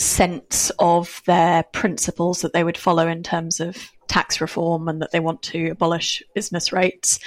sense 0.00 0.70
of 0.78 1.22
their 1.26 1.62
principles 1.62 2.40
that 2.40 2.52
they 2.52 2.64
would 2.64 2.78
follow 2.78 3.06
in 3.06 3.22
terms 3.22 3.60
of 3.60 3.76
tax 4.08 4.40
reform 4.40 4.88
and 4.88 5.00
that 5.02 5.12
they 5.12 5.20
want 5.20 5.42
to 5.42 5.70
abolish 5.70 6.22
business 6.34 6.72
rates. 6.72 7.18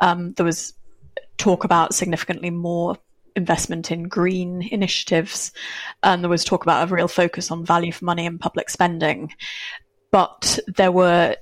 Um, 0.00 0.34
there 0.34 0.46
was 0.46 0.74
talk 1.38 1.64
about 1.64 1.94
significantly 1.94 2.50
more 2.50 2.96
investment 3.38 3.90
in 3.90 4.02
green 4.04 4.62
initiatives. 4.70 5.52
And 6.02 6.22
there 6.22 6.28
was 6.28 6.44
talk 6.44 6.64
about 6.64 6.88
a 6.88 6.94
real 6.94 7.08
focus 7.08 7.50
on 7.50 7.64
value 7.64 7.92
for 7.92 8.04
money 8.04 8.26
and 8.26 8.38
public 8.38 8.68
spending. 8.68 9.32
But 10.10 10.58
there 10.66 10.92
were, 10.92 11.36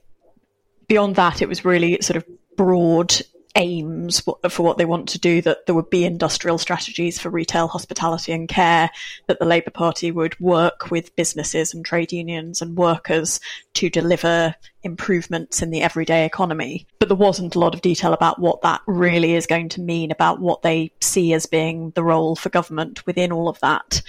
beyond 0.86 1.16
that, 1.16 1.42
it 1.42 1.48
was 1.48 1.64
really 1.64 1.98
sort 2.00 2.16
of 2.16 2.24
broad 2.56 3.14
aims 3.56 4.20
for 4.20 4.62
what 4.62 4.78
they 4.78 4.84
want 4.84 5.08
to 5.08 5.18
do, 5.18 5.42
that 5.42 5.66
there 5.66 5.74
would 5.74 5.90
be 5.90 6.04
industrial 6.04 6.58
strategies 6.58 7.18
for 7.18 7.30
retail, 7.30 7.66
hospitality, 7.66 8.32
and 8.32 8.48
care, 8.48 8.90
that 9.26 9.38
the 9.38 9.44
Labour 9.44 9.70
Party 9.70 10.12
would 10.12 10.38
work 10.38 10.90
with 10.90 11.16
businesses 11.16 11.74
and 11.74 11.84
trade 11.84 12.12
unions 12.12 12.62
and 12.62 12.76
workers 12.76 13.40
to 13.74 13.90
deliver 13.90 14.54
improvements 14.82 15.62
in 15.62 15.70
the 15.70 15.82
everyday 15.82 16.24
economy. 16.24 16.86
But 17.00 17.08
there 17.08 17.16
wasn't 17.16 17.56
a 17.56 17.58
lot 17.58 17.74
of 17.74 17.80
detail 17.80 18.12
about 18.12 18.38
what 18.38 18.62
that 18.62 18.82
really 18.86 19.34
is 19.34 19.46
going 19.46 19.70
to 19.70 19.80
mean, 19.80 20.12
about 20.12 20.40
what 20.40 20.62
they 20.62 20.92
see 21.00 21.32
as 21.32 21.46
being 21.46 21.90
the 21.90 22.04
role 22.04 22.36
for 22.36 22.50
government 22.50 23.04
within 23.06 23.32
all 23.32 23.48
of 23.48 23.58
that. 23.60 24.02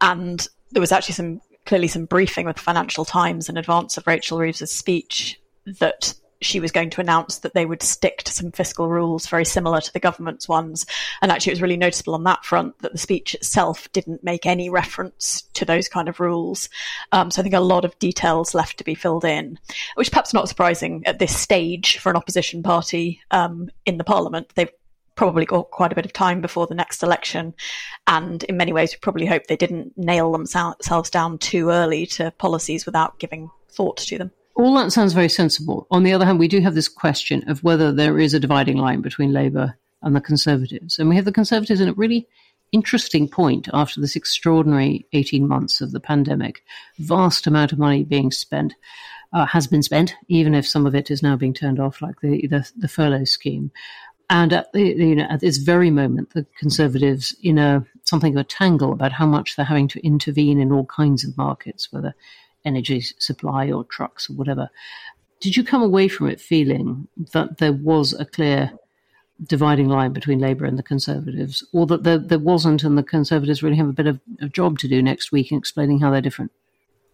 And 0.00 0.46
there 0.72 0.80
was 0.80 0.92
actually 0.92 1.14
some 1.14 1.40
clearly 1.66 1.88
some 1.88 2.04
briefing 2.04 2.46
with 2.46 2.56
the 2.56 2.62
Financial 2.62 3.04
Times 3.04 3.48
in 3.48 3.56
advance 3.56 3.96
of 3.96 4.06
Rachel 4.06 4.38
Reeves's 4.38 4.70
speech 4.70 5.40
that 5.64 6.14
she 6.44 6.60
was 6.60 6.72
going 6.72 6.90
to 6.90 7.00
announce 7.00 7.38
that 7.38 7.54
they 7.54 7.66
would 7.66 7.82
stick 7.82 8.22
to 8.24 8.32
some 8.32 8.52
fiscal 8.52 8.88
rules 8.88 9.26
very 9.26 9.44
similar 9.44 9.80
to 9.80 9.92
the 9.92 10.00
government's 10.00 10.48
ones. 10.48 10.86
And 11.22 11.32
actually, 11.32 11.52
it 11.52 11.54
was 11.54 11.62
really 11.62 11.76
noticeable 11.76 12.14
on 12.14 12.24
that 12.24 12.44
front 12.44 12.78
that 12.80 12.92
the 12.92 12.98
speech 12.98 13.34
itself 13.34 13.90
didn't 13.92 14.24
make 14.24 14.46
any 14.46 14.70
reference 14.70 15.42
to 15.54 15.64
those 15.64 15.88
kind 15.88 16.08
of 16.08 16.20
rules. 16.20 16.68
Um, 17.12 17.30
so 17.30 17.40
I 17.40 17.42
think 17.42 17.54
a 17.54 17.60
lot 17.60 17.84
of 17.84 17.98
details 17.98 18.54
left 18.54 18.78
to 18.78 18.84
be 18.84 18.94
filled 18.94 19.24
in, 19.24 19.58
which 19.94 20.10
perhaps 20.10 20.34
not 20.34 20.48
surprising 20.48 21.02
at 21.06 21.18
this 21.18 21.36
stage 21.36 21.98
for 21.98 22.10
an 22.10 22.16
opposition 22.16 22.62
party 22.62 23.20
um, 23.30 23.70
in 23.86 23.98
the 23.98 24.04
parliament. 24.04 24.52
They've 24.54 24.70
probably 25.14 25.44
got 25.44 25.70
quite 25.70 25.92
a 25.92 25.94
bit 25.94 26.04
of 26.04 26.12
time 26.12 26.40
before 26.40 26.66
the 26.66 26.74
next 26.74 27.02
election. 27.02 27.54
And 28.06 28.42
in 28.44 28.56
many 28.56 28.72
ways, 28.72 28.92
we 28.92 28.98
probably 28.98 29.26
hope 29.26 29.46
they 29.46 29.56
didn't 29.56 29.96
nail 29.96 30.32
themselves 30.32 31.10
down 31.10 31.38
too 31.38 31.70
early 31.70 32.06
to 32.06 32.32
policies 32.32 32.84
without 32.84 33.18
giving 33.18 33.50
thought 33.68 33.98
to 33.98 34.18
them. 34.18 34.30
All 34.56 34.74
that 34.74 34.92
sounds 34.92 35.12
very 35.12 35.28
sensible. 35.28 35.86
On 35.90 36.04
the 36.04 36.12
other 36.12 36.24
hand, 36.24 36.38
we 36.38 36.48
do 36.48 36.60
have 36.60 36.74
this 36.74 36.88
question 36.88 37.48
of 37.48 37.64
whether 37.64 37.92
there 37.92 38.18
is 38.18 38.34
a 38.34 38.40
dividing 38.40 38.76
line 38.76 39.00
between 39.00 39.32
Labour 39.32 39.76
and 40.02 40.14
the 40.14 40.20
Conservatives. 40.20 40.98
And 40.98 41.08
we 41.08 41.16
have 41.16 41.24
the 41.24 41.32
Conservatives 41.32 41.80
in 41.80 41.88
a 41.88 41.94
really 41.94 42.28
interesting 42.70 43.28
point 43.28 43.68
after 43.72 44.00
this 44.00 44.16
extraordinary 44.16 45.06
18 45.12 45.48
months 45.48 45.80
of 45.80 45.92
the 45.92 46.00
pandemic. 46.00 46.62
Vast 46.98 47.46
amount 47.46 47.72
of 47.72 47.78
money 47.78 48.04
being 48.04 48.30
spent. 48.30 48.74
Uh, 49.32 49.44
has 49.46 49.66
been 49.66 49.82
spent, 49.82 50.14
even 50.28 50.54
if 50.54 50.64
some 50.64 50.86
of 50.86 50.94
it 50.94 51.10
is 51.10 51.20
now 51.20 51.34
being 51.34 51.52
turned 51.52 51.80
off, 51.80 52.00
like 52.00 52.20
the, 52.20 52.46
the, 52.46 52.70
the 52.76 52.86
furlough 52.86 53.24
scheme. 53.24 53.68
And 54.30 54.52
at, 54.52 54.72
the, 54.72 54.80
you 54.80 55.16
know, 55.16 55.26
at 55.28 55.40
this 55.40 55.56
very 55.56 55.90
moment, 55.90 56.34
the 56.34 56.46
Conservatives 56.56 57.34
in 57.42 57.58
a 57.58 57.84
something 58.04 58.32
of 58.34 58.40
a 58.40 58.44
tangle 58.44 58.92
about 58.92 59.10
how 59.10 59.26
much 59.26 59.56
they're 59.56 59.64
having 59.64 59.88
to 59.88 60.06
intervene 60.06 60.60
in 60.60 60.70
all 60.70 60.86
kinds 60.86 61.24
of 61.24 61.36
markets, 61.36 61.92
whether 61.92 62.14
energy 62.64 63.00
supply 63.18 63.70
or 63.70 63.84
trucks 63.84 64.28
or 64.28 64.34
whatever. 64.34 64.70
Did 65.40 65.56
you 65.56 65.64
come 65.64 65.82
away 65.82 66.08
from 66.08 66.28
it 66.28 66.40
feeling 66.40 67.08
that 67.32 67.58
there 67.58 67.72
was 67.72 68.12
a 68.14 68.24
clear 68.24 68.72
dividing 69.42 69.88
line 69.88 70.12
between 70.12 70.38
Labour 70.38 70.64
and 70.64 70.78
the 70.78 70.82
Conservatives, 70.82 71.64
or 71.72 71.86
that 71.86 72.04
there, 72.04 72.18
there 72.18 72.38
wasn't, 72.38 72.84
and 72.84 72.96
the 72.96 73.02
Conservatives 73.02 73.62
really 73.62 73.76
have 73.76 73.88
a 73.88 73.92
bit 73.92 74.06
of 74.06 74.20
a 74.40 74.48
job 74.48 74.78
to 74.78 74.88
do 74.88 75.02
next 75.02 75.32
week 75.32 75.50
in 75.50 75.58
explaining 75.58 76.00
how 76.00 76.10
they're 76.10 76.20
different? 76.20 76.52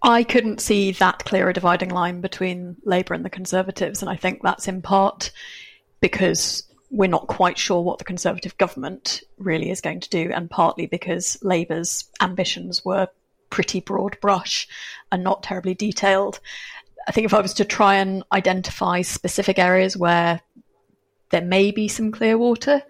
I 0.02 0.23
couldn't 0.23 0.61
see 0.61 0.92
that 0.92 1.25
clear 1.25 1.49
a 1.49 1.52
dividing 1.52 1.90
line 1.90 2.21
between 2.21 2.76
Labour 2.85 3.14
and 3.14 3.25
the 3.25 3.30
Conservatives, 3.30 4.02
and 4.02 4.11
I 4.11 4.16
think 4.16 4.42
that's 4.42 4.69
in 4.69 4.83
part 4.83 5.30
because 6.00 6.62
we're 6.90 7.09
not 7.09 7.26
quite 7.26 7.59
sure 7.59 7.83
what 7.83 7.99
the 7.99 8.04
Conservative 8.04 8.57
government 8.59 9.23
really 9.38 9.71
is 9.71 9.80
going 9.80 10.00
to 10.00 10.09
do, 10.09 10.30
and 10.33 10.50
partly 10.50 10.87
because 10.87 11.38
Labour's 11.42 12.04
ambitions 12.21 12.85
were 12.85 13.09
pretty 13.50 13.80
broad 13.80 14.19
brush 14.21 14.69
and 15.12 15.23
not 15.23 15.42
terribly 15.42 15.75
detailed. 15.75 16.40
I 17.09 17.12
think 17.12 17.25
if 17.25 17.35
I 17.35 17.40
was 17.40 17.54
to 17.54 17.64
try 17.64 17.97
and 17.97 18.23
identify 18.33 19.02
specific 19.02 19.59
areas 19.59 19.97
where 19.97 20.40
there 21.30 21.42
may 21.42 21.71
be 21.71 21.88
some 21.88 22.12
clear 22.12 22.37
water, 22.37 22.83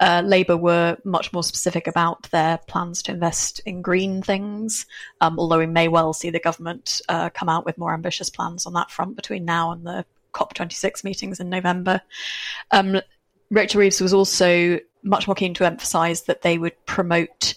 uh, 0.00 0.22
Labour 0.24 0.56
were 0.56 0.96
much 1.04 1.32
more 1.32 1.42
specific 1.42 1.86
about 1.86 2.30
their 2.30 2.58
plans 2.66 3.02
to 3.02 3.12
invest 3.12 3.60
in 3.66 3.82
green 3.82 4.22
things, 4.22 4.86
um, 5.20 5.38
although 5.38 5.58
we 5.58 5.66
may 5.66 5.88
well 5.88 6.12
see 6.12 6.30
the 6.30 6.40
government 6.40 7.00
uh, 7.08 7.30
come 7.30 7.48
out 7.48 7.64
with 7.64 7.78
more 7.78 7.94
ambitious 7.94 8.30
plans 8.30 8.66
on 8.66 8.72
that 8.72 8.90
front 8.90 9.14
between 9.14 9.44
now 9.44 9.70
and 9.72 9.86
the 9.86 10.04
COP26 10.32 11.04
meetings 11.04 11.40
in 11.40 11.50
November. 11.50 12.00
Um, 12.70 13.00
Rachel 13.50 13.80
Reeves 13.80 14.00
was 14.00 14.14
also 14.14 14.78
much 15.02 15.26
more 15.26 15.34
keen 15.34 15.52
to 15.54 15.66
emphasise 15.66 16.22
that 16.22 16.42
they 16.42 16.56
would 16.58 16.86
promote 16.86 17.54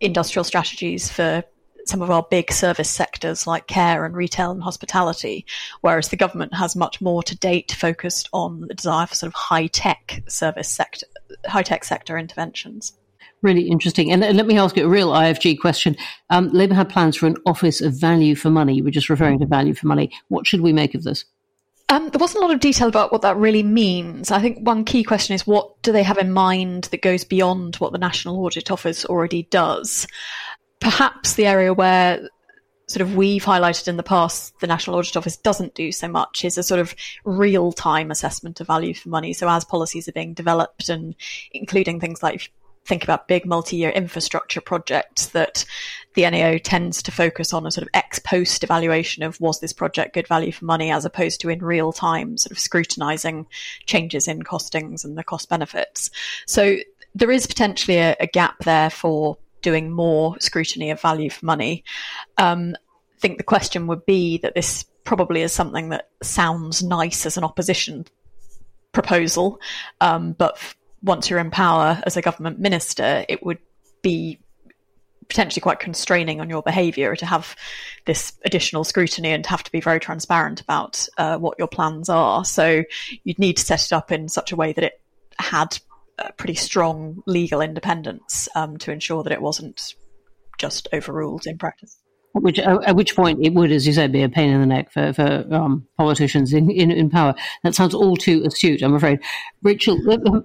industrial 0.00 0.44
strategies 0.44 1.10
for 1.10 1.42
some 1.86 2.02
of 2.02 2.10
our 2.10 2.26
big 2.30 2.52
service 2.52 2.90
sectors 2.90 3.46
like 3.46 3.66
care 3.66 4.04
and 4.04 4.16
retail 4.16 4.50
and 4.50 4.62
hospitality, 4.62 5.44
whereas 5.80 6.08
the 6.08 6.16
government 6.16 6.54
has 6.54 6.76
much 6.76 7.00
more 7.00 7.22
to 7.22 7.36
date 7.36 7.72
focused 7.72 8.28
on 8.32 8.62
the 8.62 8.74
desire 8.74 9.06
for 9.06 9.14
sort 9.14 9.28
of 9.28 9.34
high 9.34 9.66
tech 9.66 10.22
service 10.28 10.68
sector, 10.68 11.06
high 11.46 11.62
tech 11.62 11.84
sector 11.84 12.18
interventions. 12.18 12.92
Really 13.42 13.68
interesting. 13.68 14.10
And 14.10 14.22
let 14.22 14.46
me 14.46 14.58
ask 14.58 14.74
you 14.74 14.86
a 14.86 14.88
real 14.88 15.10
IFG 15.10 15.60
question. 15.60 15.96
Um, 16.30 16.48
Labour 16.52 16.74
had 16.74 16.88
plans 16.88 17.14
for 17.16 17.26
an 17.26 17.36
office 17.44 17.82
of 17.82 17.92
value 17.92 18.34
for 18.34 18.48
money. 18.48 18.74
You 18.74 18.84
were 18.84 18.90
just 18.90 19.10
referring 19.10 19.38
to 19.40 19.46
value 19.46 19.74
for 19.74 19.86
money. 19.86 20.10
What 20.28 20.46
should 20.46 20.62
we 20.62 20.72
make 20.72 20.94
of 20.94 21.02
this? 21.02 21.26
Um, 21.90 22.08
there 22.08 22.18
wasn't 22.18 22.42
a 22.42 22.46
lot 22.46 22.54
of 22.54 22.60
detail 22.60 22.88
about 22.88 23.12
what 23.12 23.20
that 23.22 23.36
really 23.36 23.62
means. 23.62 24.30
I 24.30 24.40
think 24.40 24.66
one 24.66 24.84
key 24.84 25.04
question 25.04 25.34
is 25.34 25.46
what 25.46 25.82
do 25.82 25.92
they 25.92 26.02
have 26.02 26.16
in 26.16 26.32
mind 26.32 26.84
that 26.84 27.02
goes 27.02 27.24
beyond 27.24 27.76
what 27.76 27.92
the 27.92 27.98
National 27.98 28.42
Audit 28.42 28.70
Office 28.70 29.04
already 29.04 29.42
does? 29.44 30.06
Perhaps 30.84 31.32
the 31.34 31.46
area 31.46 31.72
where 31.72 32.28
sort 32.86 33.00
of 33.00 33.16
we've 33.16 33.44
highlighted 33.44 33.88
in 33.88 33.96
the 33.96 34.02
past 34.02 34.52
the 34.60 34.66
National 34.66 34.96
Audit 34.96 35.16
Office 35.16 35.38
doesn't 35.38 35.74
do 35.74 35.90
so 35.90 36.06
much 36.06 36.44
is 36.44 36.58
a 36.58 36.62
sort 36.62 36.78
of 36.78 36.94
real 37.24 37.72
time 37.72 38.10
assessment 38.10 38.60
of 38.60 38.66
value 38.66 38.92
for 38.92 39.08
money. 39.08 39.32
So 39.32 39.48
as 39.48 39.64
policies 39.64 40.06
are 40.08 40.12
being 40.12 40.34
developed 40.34 40.90
and 40.90 41.16
including 41.52 42.00
things 42.00 42.22
like 42.22 42.52
think 42.84 43.02
about 43.02 43.28
big 43.28 43.46
multi-year 43.46 43.88
infrastructure 43.88 44.60
projects 44.60 45.28
that 45.28 45.64
the 46.12 46.28
NAO 46.28 46.58
tends 46.58 47.02
to 47.02 47.10
focus 47.10 47.54
on 47.54 47.66
a 47.66 47.70
sort 47.70 47.86
of 47.86 47.88
ex 47.94 48.18
post 48.18 48.62
evaluation 48.62 49.22
of 49.22 49.40
was 49.40 49.60
this 49.60 49.72
project 49.72 50.12
good 50.12 50.28
value 50.28 50.52
for 50.52 50.66
money 50.66 50.90
as 50.90 51.06
opposed 51.06 51.40
to 51.40 51.48
in 51.48 51.64
real 51.64 51.94
time 51.94 52.36
sort 52.36 52.52
of 52.52 52.58
scrutinizing 52.58 53.46
changes 53.86 54.28
in 54.28 54.42
costings 54.42 55.02
and 55.02 55.16
the 55.16 55.24
cost 55.24 55.48
benefits. 55.48 56.10
So 56.46 56.76
there 57.14 57.30
is 57.30 57.46
potentially 57.46 57.96
a, 57.96 58.14
a 58.20 58.26
gap 58.26 58.58
there 58.64 58.90
for 58.90 59.38
doing 59.64 59.90
more 59.90 60.36
scrutiny 60.38 60.90
of 60.92 61.00
value 61.00 61.30
for 61.30 61.44
money. 61.44 61.82
Um, 62.38 62.76
I 63.16 63.18
think 63.18 63.38
the 63.38 63.44
question 63.44 63.88
would 63.88 64.06
be 64.06 64.38
that 64.38 64.54
this 64.54 64.84
probably 65.02 65.42
is 65.42 65.52
something 65.52 65.88
that 65.88 66.08
sounds 66.22 66.82
nice 66.82 67.26
as 67.26 67.36
an 67.36 67.44
opposition 67.44 68.06
proposal, 68.92 69.58
um, 70.00 70.32
but 70.32 70.56
once 71.02 71.28
you're 71.28 71.38
in 71.40 71.50
power 71.50 72.00
as 72.06 72.16
a 72.16 72.22
government 72.22 72.58
minister, 72.58 73.24
it 73.28 73.44
would 73.44 73.58
be 74.02 74.38
potentially 75.28 75.60
quite 75.60 75.80
constraining 75.80 76.40
on 76.40 76.50
your 76.50 76.62
behaviour 76.62 77.16
to 77.16 77.26
have 77.26 77.56
this 78.04 78.32
additional 78.44 78.84
scrutiny 78.84 79.30
and 79.30 79.46
have 79.46 79.64
to 79.64 79.72
be 79.72 79.80
very 79.80 79.98
transparent 79.98 80.60
about 80.60 81.08
uh, 81.18 81.38
what 81.38 81.58
your 81.58 81.68
plans 81.68 82.08
are. 82.08 82.44
So 82.44 82.84
you'd 83.24 83.38
need 83.38 83.56
to 83.56 83.64
set 83.64 83.84
it 83.84 83.92
up 83.92 84.12
in 84.12 84.28
such 84.28 84.52
a 84.52 84.56
way 84.56 84.72
that 84.72 84.84
it 84.84 85.00
had 85.38 85.78
pretty 86.36 86.54
strong 86.54 87.22
legal 87.26 87.60
independence 87.60 88.48
um, 88.54 88.76
to 88.78 88.92
ensure 88.92 89.22
that 89.22 89.32
it 89.32 89.42
wasn't 89.42 89.94
just 90.58 90.88
overruled 90.92 91.46
in 91.46 91.58
practice. 91.58 91.98
Which, 92.36 92.58
at 92.58 92.96
which 92.96 93.14
point 93.14 93.38
it 93.44 93.54
would, 93.54 93.70
as 93.70 93.86
you 93.86 93.92
say, 93.92 94.08
be 94.08 94.24
a 94.24 94.28
pain 94.28 94.50
in 94.50 94.60
the 94.60 94.66
neck 94.66 94.90
for, 94.90 95.12
for 95.12 95.46
um, 95.54 95.86
politicians 95.96 96.52
in, 96.52 96.68
in, 96.68 96.90
in, 96.90 97.08
power. 97.08 97.32
That 97.62 97.76
sounds 97.76 97.94
all 97.94 98.16
too 98.16 98.42
astute, 98.44 98.82
I'm 98.82 98.96
afraid. 98.96 99.20
Rachel, 99.62 100.00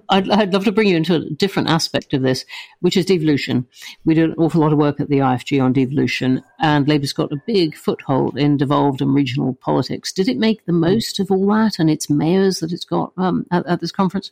I'd, 0.08 0.30
I'd, 0.30 0.52
love 0.52 0.64
to 0.66 0.72
bring 0.72 0.86
you 0.86 0.96
into 0.96 1.16
a 1.16 1.30
different 1.30 1.68
aspect 1.68 2.14
of 2.14 2.22
this, 2.22 2.44
which 2.78 2.96
is 2.96 3.06
devolution. 3.06 3.66
We 4.04 4.14
do 4.14 4.22
an 4.22 4.34
awful 4.38 4.60
lot 4.60 4.72
of 4.72 4.78
work 4.78 5.00
at 5.00 5.08
the 5.08 5.18
IFG 5.18 5.60
on 5.60 5.72
devolution, 5.72 6.44
and 6.60 6.86
Labour's 6.86 7.12
got 7.12 7.32
a 7.32 7.42
big 7.44 7.74
foothold 7.74 8.38
in 8.38 8.56
devolved 8.56 9.02
and 9.02 9.12
regional 9.12 9.54
politics. 9.54 10.12
Did 10.12 10.28
it 10.28 10.38
make 10.38 10.66
the 10.66 10.72
most 10.72 11.18
of 11.18 11.32
all 11.32 11.44
that 11.48 11.80
and 11.80 11.90
its 11.90 12.08
mayors 12.08 12.60
that 12.60 12.70
it's 12.70 12.84
got 12.84 13.12
um, 13.16 13.46
at, 13.50 13.66
at 13.66 13.80
this 13.80 13.90
conference? 13.90 14.30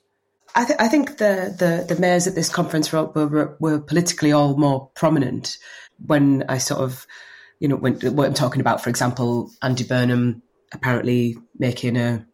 I, 0.55 0.64
th- 0.64 0.78
I 0.81 0.88
think 0.88 1.19
the, 1.19 1.55
the, 1.57 1.95
the 1.95 2.00
mayors 2.00 2.26
at 2.26 2.35
this 2.35 2.49
conference 2.49 2.93
were, 2.93 3.05
were, 3.05 3.57
were 3.61 3.81
politically 3.81 4.33
all 4.33 4.57
more 4.57 4.90
prominent. 4.95 5.57
When 6.05 6.45
I 6.49 6.59
sort 6.59 6.81
of, 6.81 7.07
you 7.61 7.69
know, 7.69 7.76
when 7.76 7.95
what 8.14 8.26
I'm 8.26 8.35
talking 8.35 8.61
about, 8.61 8.83
for 8.83 8.90
example, 8.90 9.50
Andy 9.62 9.85
Burnham 9.85 10.43
apparently 10.73 11.37
making 11.59 11.97
a 11.97 12.25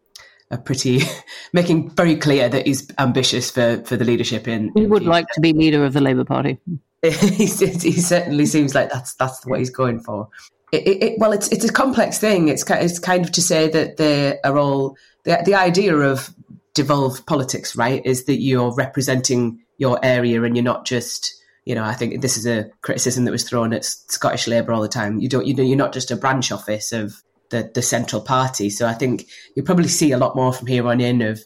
a 0.51 0.57
pretty 0.57 1.01
making 1.53 1.89
very 1.91 2.15
clear 2.15 2.49
that 2.49 2.67
he's 2.67 2.87
ambitious 2.97 3.51
for 3.51 3.81
for 3.85 3.97
the 3.97 4.05
leadership 4.05 4.47
in. 4.47 4.71
He 4.75 4.85
would 4.85 5.03
like 5.03 5.27
to 5.33 5.41
be 5.41 5.53
leader 5.53 5.83
of 5.83 5.93
the 5.93 6.01
Labour 6.01 6.25
Party. 6.25 6.59
he, 7.01 7.45
he, 7.45 7.91
certainly 7.91 8.45
seems 8.45 8.73
like 8.73 8.89
that's 8.89 9.13
that's 9.15 9.45
what 9.45 9.59
he's 9.59 9.69
going 9.69 9.99
for. 9.99 10.29
It, 10.71 10.87
it, 10.87 11.03
it, 11.03 11.13
well, 11.19 11.31
it's 11.31 11.47
it's 11.49 11.65
a 11.65 11.71
complex 11.71 12.17
thing. 12.17 12.47
It's 12.47 12.63
it's 12.69 12.99
kind 12.99 13.23
of 13.23 13.31
to 13.33 13.41
say 13.41 13.69
that 13.69 13.97
they 13.97 14.39
are 14.41 14.57
all 14.57 14.97
the 15.23 15.41
the 15.45 15.55
idea 15.55 15.95
of 15.95 16.33
devolved 16.75 17.25
politics, 17.25 17.75
right? 17.75 18.05
Is 18.05 18.25
that 18.25 18.41
you're 18.41 18.73
representing 18.75 19.63
your 19.77 19.97
area 20.03 20.43
and 20.43 20.55
you're 20.55 20.63
not 20.63 20.85
just, 20.85 21.33
you 21.65 21.73
know, 21.73 21.83
I 21.83 21.93
think 21.93 22.21
this 22.21 22.37
is 22.37 22.45
a 22.45 22.69
criticism 22.81 23.25
that 23.25 23.31
was 23.31 23.47
thrown 23.47 23.73
at 23.73 23.85
Scottish 23.85 24.47
Labour 24.47 24.73
all 24.73 24.81
the 24.81 24.87
time. 24.87 25.19
You 25.19 25.27
don't, 25.27 25.47
you 25.47 25.55
know, 25.55 25.63
you're 25.63 25.77
not 25.77 25.93
just 25.93 26.11
a 26.11 26.15
branch 26.15 26.51
office 26.51 26.91
of 26.91 27.23
the, 27.49 27.71
the 27.73 27.81
central 27.81 28.21
party. 28.21 28.69
So 28.69 28.85
I 28.85 28.93
think 28.93 29.27
you'll 29.55 29.65
probably 29.65 29.87
see 29.87 30.11
a 30.11 30.17
lot 30.17 30.35
more 30.35 30.53
from 30.53 30.67
here 30.67 30.87
on 30.87 31.01
in 31.01 31.21
of 31.21 31.41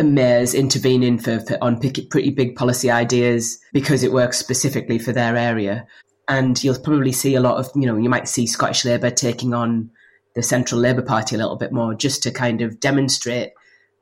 mayors 0.00 0.54
intervening 0.54 1.18
for, 1.18 1.40
for 1.40 1.58
on 1.62 1.80
pretty 1.80 2.30
big 2.30 2.54
policy 2.54 2.90
ideas 2.90 3.58
because 3.72 4.02
it 4.02 4.12
works 4.12 4.38
specifically 4.38 4.98
for 4.98 5.12
their 5.12 5.36
area. 5.36 5.86
And 6.28 6.62
you'll 6.62 6.80
probably 6.80 7.12
see 7.12 7.34
a 7.34 7.40
lot 7.40 7.56
of, 7.56 7.70
you 7.74 7.86
know, 7.86 7.96
you 7.96 8.08
might 8.08 8.28
see 8.28 8.46
Scottish 8.46 8.84
Labour 8.84 9.10
taking 9.10 9.54
on 9.54 9.90
the 10.34 10.42
Central 10.42 10.80
Labour 10.80 11.02
Party 11.02 11.34
a 11.34 11.38
little 11.38 11.56
bit 11.56 11.72
more 11.72 11.94
just 11.94 12.22
to 12.24 12.30
kind 12.30 12.60
of 12.60 12.78
demonstrate 12.78 13.52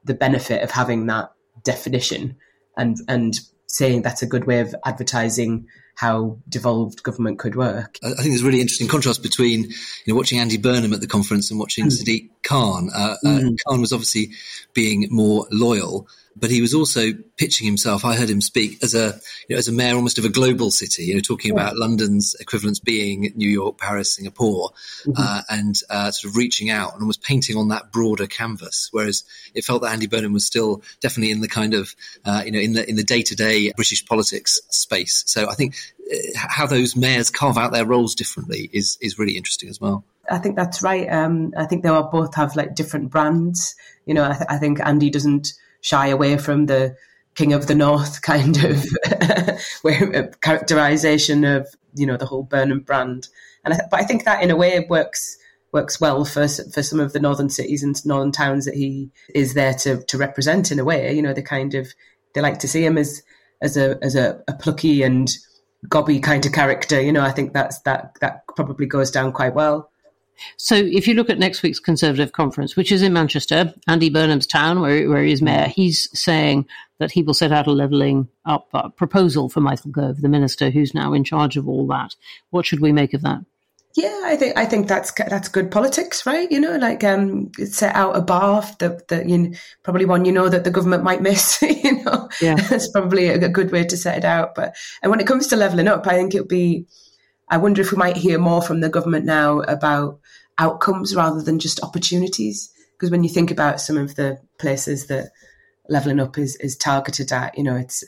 the 0.05 0.15
benefit 0.15 0.63
of 0.63 0.71
having 0.71 1.07
that 1.07 1.33
definition 1.63 2.37
and 2.77 2.97
and 3.09 3.39
saying 3.67 4.03
that's 4.03 4.23
a 4.23 4.27
good 4.27 4.47
way 4.47 4.61
of 4.61 4.75
advertising 4.85 5.67
how 5.97 6.39
devolved 6.49 7.03
government 7.03 7.39
could 7.39 7.55
work. 7.55 7.99
I 8.03 8.09
think 8.09 8.29
there's 8.31 8.43
a 8.43 8.47
really 8.47 8.61
interesting 8.61 8.89
contrast 8.89 9.23
between 9.23 9.65
you 9.65 9.75
know 10.09 10.15
watching 10.15 10.39
Andy 10.39 10.57
Burnham 10.57 10.93
at 10.93 11.01
the 11.01 11.07
conference 11.07 11.51
and 11.51 11.61
watching 11.61 11.87
mm. 11.87 11.91
Sadiq 11.91 12.31
Khan. 12.43 12.91
Uh, 12.95 13.17
mm. 13.25 13.53
uh, 13.53 13.57
Khan 13.67 13.81
was 13.81 13.93
obviously 13.93 14.31
being 14.73 15.09
more 15.11 15.47
loyal, 15.51 16.09
but 16.37 16.51
he 16.51 16.61
was 16.61 16.75
also 16.75 17.13
pitching 17.37 17.67
himself. 17.67 18.05
I 18.05 18.15
heard 18.17 18.31
him 18.31 18.41
speak 18.41 18.83
as 18.83 18.95
a 18.95 19.21
you 19.49 19.55
know, 19.55 19.59
as 19.59 19.69
a 19.69 19.73
mayor 19.73 19.95
almost 19.95 20.19
of 20.19 20.25
a 20.25 20.29
global 20.29 20.71
city. 20.71 21.05
You 21.05 21.15
know, 21.15 21.21
talking 21.21 21.55
yeah. 21.55 21.61
about 21.61 21.77
London's 21.77 22.35
equivalents 22.41 22.81
being 22.81 23.33
New 23.37 23.49
York, 23.49 23.79
Paris, 23.79 24.15
Singapore, 24.15 24.71
mm-hmm. 25.07 25.13
uh, 25.17 25.43
and 25.49 25.75
uh, 25.91 26.11
sort 26.11 26.33
of 26.33 26.37
reaching 26.37 26.71
out 26.71 26.93
and 26.93 27.03
almost 27.03 27.23
painting 27.23 27.57
on 27.57 27.69
that 27.69 27.93
broader 27.93 28.27
canvas. 28.27 28.89
Whereas 28.91 29.25
it 29.55 29.65
felt 29.65 29.83
that 29.83 29.93
Andy 29.93 30.07
Burnham 30.07 30.33
was 30.33 30.47
still 30.47 30.83
definitely 31.01 31.31
in 31.31 31.41
the 31.41 31.49
kind 31.49 31.75
of 31.75 31.95
uh, 32.25 32.43
you 32.45 32.53
know 32.53 32.61
in 32.61 32.73
the 32.73 32.89
in 32.89 32.97
the 32.97 33.05
day 33.05 33.23
to 33.23 33.37
day 33.37 33.73
British 33.77 34.05
politics 34.07 34.61
space. 34.71 35.25
So 35.27 35.49
I 35.49 35.55
think 35.55 35.77
uh, 36.13 36.17
how 36.37 36.67
those 36.67 36.97
mayors 36.97 37.31
carve 37.31 37.59
out 37.59 37.73
their 37.73 37.87
roles 37.87 38.15
differently 38.15 38.69
is 38.73 38.99
is 39.01 39.19
really 39.19 39.37
interesting 39.37 39.69
as 39.69 39.81
well. 39.81 40.05
I 40.31 40.39
think 40.39 40.57
that's 40.57 40.83
right. 40.83 41.07
Um, 41.13 41.53
I 41.57 41.67
think 41.67 41.83
they 41.83 41.89
all 41.89 42.11
both 42.11 42.35
have 42.35 42.57
like 42.57 42.75
different 42.75 43.11
brands. 43.11 43.75
You 44.07 44.15
know, 44.15 44.25
I, 44.25 44.33
th- 44.33 44.47
I 44.49 44.59
think 44.59 44.81
Andy 44.81 45.11
doesn't 45.11 45.53
shy 45.85 46.09
away 46.09 46.39
from 46.39 46.65
the 46.65 46.97
king 47.35 47.53
of 47.53 47.67
the 47.67 47.75
north 47.75 48.23
kind 48.23 48.57
of 48.65 48.85
uh, 49.05 50.23
characterization 50.41 51.45
of 51.45 51.69
you 51.95 52.07
know 52.07 52.17
the 52.17 52.27
whole 52.27 52.43
Burnham 52.43 52.81
brand. 52.81 53.29
And 53.65 53.75
I, 53.75 53.81
but 53.91 54.01
I 54.01 54.05
think 54.05 54.25
that 54.25 54.43
in 54.43 54.51
a 54.51 54.57
way 54.57 54.85
works 54.89 55.39
works 55.73 56.01
well 56.01 56.25
for 56.25 56.49
for 56.49 56.83
some 56.83 57.01
of 57.01 57.13
the 57.13 57.21
northern 57.21 57.51
cities 57.51 57.83
and 57.83 57.95
northern 58.07 58.33
towns 58.33 58.65
that 58.65 58.75
he 58.75 59.11
is 59.35 59.55
there 59.55 59.75
to 59.75 60.03
to 60.05 60.19
represent 60.19 60.73
in 60.73 60.79
a 60.79 60.85
way. 60.85 61.13
You 61.13 61.23
know, 61.23 61.35
they 61.35 61.43
kind 61.43 61.75
of 61.75 61.93
they 62.35 62.41
like 62.41 62.59
to 62.61 62.69
see 62.69 62.85
him 62.85 62.97
as 62.97 63.23
as 63.61 63.77
a 63.77 63.99
as 64.03 64.17
a, 64.17 64.43
a 64.49 64.55
plucky 64.55 65.03
and 65.03 65.31
gobby 65.89 66.19
kind 66.19 66.47
of 66.47 66.53
character. 66.53 67.01
You 67.01 67.13
know, 67.13 67.23
I 67.23 67.31
think 67.31 67.53
that's 67.53 67.79
that 67.81 68.17
that 68.23 68.47
probably 68.57 68.87
goes 68.87 69.11
down 69.11 69.33
quite 69.33 69.55
well. 69.55 69.91
So, 70.57 70.75
if 70.75 71.07
you 71.07 71.15
look 71.15 71.31
at 71.31 71.39
next 71.39 71.63
week's 71.63 71.81
Conservative 71.81 72.33
conference, 72.33 72.77
which 72.77 72.93
is 72.93 73.03
in 73.03 73.13
Manchester, 73.13 73.75
Andy 73.89 74.11
Burnham's 74.11 74.47
town, 74.47 74.81
where, 74.81 75.09
where 75.09 75.23
he 75.23 75.33
is 75.33 75.43
mayor, 75.43 75.69
he's 75.69 76.09
saying 76.19 76.67
that 76.99 77.13
he 77.13 77.23
will 77.23 77.35
set 77.35 77.53
out 77.53 77.67
a 77.67 77.73
levelling 77.73 78.29
up 78.45 78.69
uh, 78.73 78.89
proposal 78.91 79.49
for 79.49 79.61
Michael 79.61 79.91
Gove, 79.91 80.21
the 80.21 80.29
minister 80.29 80.71
who's 80.71 80.95
now 80.95 81.13
in 81.13 81.25
charge 81.25 81.57
of 81.57 81.69
all 81.69 81.87
that. 81.89 82.15
What 82.51 82.67
should 82.67 82.81
we 82.81 82.93
make 82.93 83.15
of 83.15 83.23
that? 83.23 83.41
Yeah, 83.97 84.23
I 84.25 84.35
think 84.35 84.59
I 84.59 84.65
think 84.65 84.89
that's 84.89 85.13
that's 85.13 85.47
good 85.47 85.71
politics, 85.71 86.27
right? 86.27 86.51
You 86.51 86.59
know, 86.59 86.77
like 86.77 87.05
um, 87.05 87.53
set 87.65 87.95
out 87.95 88.17
a 88.17 88.21
bar 88.21 88.65
that 88.81 89.07
that 89.07 89.29
you 89.29 89.39
know, 89.39 89.51
probably 89.85 90.05
one 90.05 90.25
you 90.25 90.33
know 90.33 90.49
that 90.49 90.65
the 90.65 90.73
government 90.73 91.05
might 91.05 91.23
miss. 91.23 91.63
you 91.63 92.03
know, 92.03 92.29
yeah, 92.41 92.57
that's 92.57 92.91
probably 92.91 93.29
a, 93.29 93.37
a 93.45 93.49
good 93.49 93.71
way 93.71 93.85
to 93.85 93.97
set 93.97 94.19
it 94.19 94.25
out. 94.25 94.57
But 94.57 94.75
and 95.01 95.11
when 95.11 95.21
it 95.21 95.29
comes 95.29 95.47
to 95.49 95.57
levelling 95.57 95.87
up, 95.87 96.09
I 96.09 96.15
think 96.15 96.35
it'll 96.35 96.47
be 96.47 96.87
I 97.49 97.59
wonder 97.59 97.81
if 97.83 97.93
we 97.93 97.99
might 97.99 98.17
hear 98.17 98.39
more 98.39 98.63
from 98.63 98.81
the 98.81 98.89
government 98.89 99.27
now 99.27 99.61
about 99.61 100.19
outcomes 100.59 101.15
rather 101.15 101.43
than 101.43 101.59
just 101.59 101.83
opportunities. 101.83 102.71
Because 102.93 103.11
when 103.11 103.25
you 103.25 103.31
think 103.31 103.51
about 103.51 103.81
some 103.81 103.99
of 103.99 104.15
the 104.15 104.39
places 104.59 105.07
that 105.07 105.31
leveling 105.89 106.21
up 106.21 106.39
is, 106.39 106.57
is 106.57 106.77
targeted 106.77 107.33
at, 107.33 107.57
you 107.57 107.65
know, 107.65 107.77
it's 107.77 108.05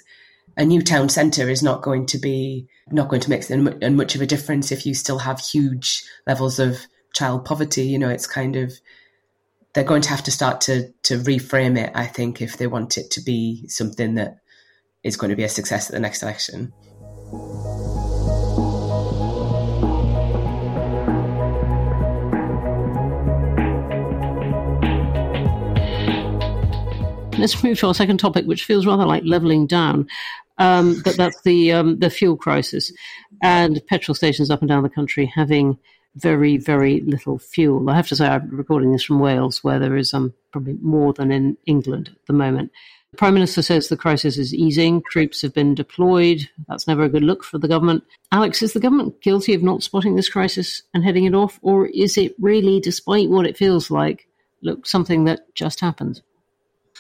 a 0.57 0.65
new 0.65 0.83
town 0.83 1.09
centre 1.09 1.49
is 1.49 1.63
not 1.63 1.83
going 1.83 2.07
to 2.07 2.19
be 2.19 2.69
not 2.91 3.09
going 3.09 3.21
to 3.21 3.31
make 3.31 3.49
much 3.93 4.15
of 4.15 4.23
a 4.23 4.27
difference 4.27 4.73
if 4.73 4.87
you 4.87 4.95
still 4.95 5.19
have 5.19 5.41
huge 5.41 6.05
levels 6.27 6.59
of 6.59 6.79
child 7.15 7.45
poverty. 7.45 7.85
You 7.85 7.99
know, 7.99 8.09
it's 8.09 8.27
kind 8.27 8.57
of 8.57 8.73
they're 9.75 9.85
going 9.85 10.03
to 10.03 10.09
have 10.09 10.25
to 10.25 10.31
start 10.31 10.63
to 10.63 10.93
to 11.05 11.19
reframe 11.19 11.79
it. 11.79 11.93
I 11.95 12.07
think 12.07 12.41
if 12.41 12.57
they 12.57 12.67
want 12.67 12.97
it 12.97 13.11
to 13.13 13.21
be 13.21 13.69
something 13.69 14.15
that 14.15 14.39
is 15.03 15.17
going 15.17 15.31
to 15.31 15.37
be 15.37 15.45
a 15.45 15.49
success 15.49 15.91
at 15.91 15.95
the 15.95 16.01
next 16.01 16.23
election. 16.23 16.73
Let's 27.39 27.63
move 27.63 27.79
to 27.81 27.89
our 27.89 27.95
second 27.95 28.19
topic, 28.19 28.47
which 28.47 28.65
feels 28.65 28.87
rather 28.87 29.05
like 29.05 29.23
levelling 29.27 29.67
down. 29.67 30.09
Um, 30.57 31.03
but 31.05 31.19
that's 31.19 31.43
the 31.43 31.73
um, 31.73 31.99
the 31.99 32.09
fuel 32.09 32.37
crisis 32.37 32.91
and 33.43 33.83
petrol 33.89 34.15
stations 34.15 34.51
up 34.51 34.63
and 34.63 34.69
down 34.71 34.83
the 34.83 34.89
country 34.89 35.27
having 35.27 35.79
very 36.15 36.57
very 36.57 37.03
little 37.03 37.39
fuel. 37.39 37.91
I 37.91 37.97
have 37.97 38.09
to 38.09 38.17
say, 38.17 38.27
I'm 38.27 38.49
recording 38.49 38.93
this 38.93 39.05
from 39.05 39.21
Wales, 39.21 39.63
where 39.63 39.79
there 39.79 39.97
is 39.99 40.15
um, 40.15 40.33
probably 40.51 40.79
more 40.81 41.13
than 41.13 41.31
in 41.31 41.59
England 41.67 42.09
at 42.11 42.27
the 42.27 42.33
moment. 42.33 42.73
The 43.11 43.19
Prime 43.19 43.35
Minister 43.35 43.61
says 43.61 43.89
the 43.89 43.99
crisis 43.99 44.39
is 44.39 44.55
easing. 44.55 45.03
Troops 45.11 45.43
have 45.43 45.53
been 45.53 45.75
deployed. 45.75 46.49
That's 46.69 46.89
never 46.89 47.03
a 47.03 47.11
good 47.11 47.23
look 47.23 47.45
for 47.45 47.59
the 47.59 47.69
government. 47.69 48.03
Alex, 48.33 48.63
is 48.63 48.73
the 48.73 48.81
government 48.81 49.21
guilty 49.21 49.53
of 49.53 49.63
not 49.63 49.83
spotting 49.83 50.17
this 50.17 50.31
crisis 50.31 50.83
and 50.95 51.05
heading 51.05 51.25
it 51.25 51.35
off, 51.35 51.59
or 51.61 51.87
is 51.89 52.17
it 52.17 52.35
really, 52.39 52.81
despite 52.81 53.29
what 53.29 53.47
it 53.47 53.59
feels 53.59 53.91
like, 53.91 54.27
look 54.63 54.87
something 54.87 55.25
that 55.25 55.55
just 55.55 55.81
happens? 55.81 56.23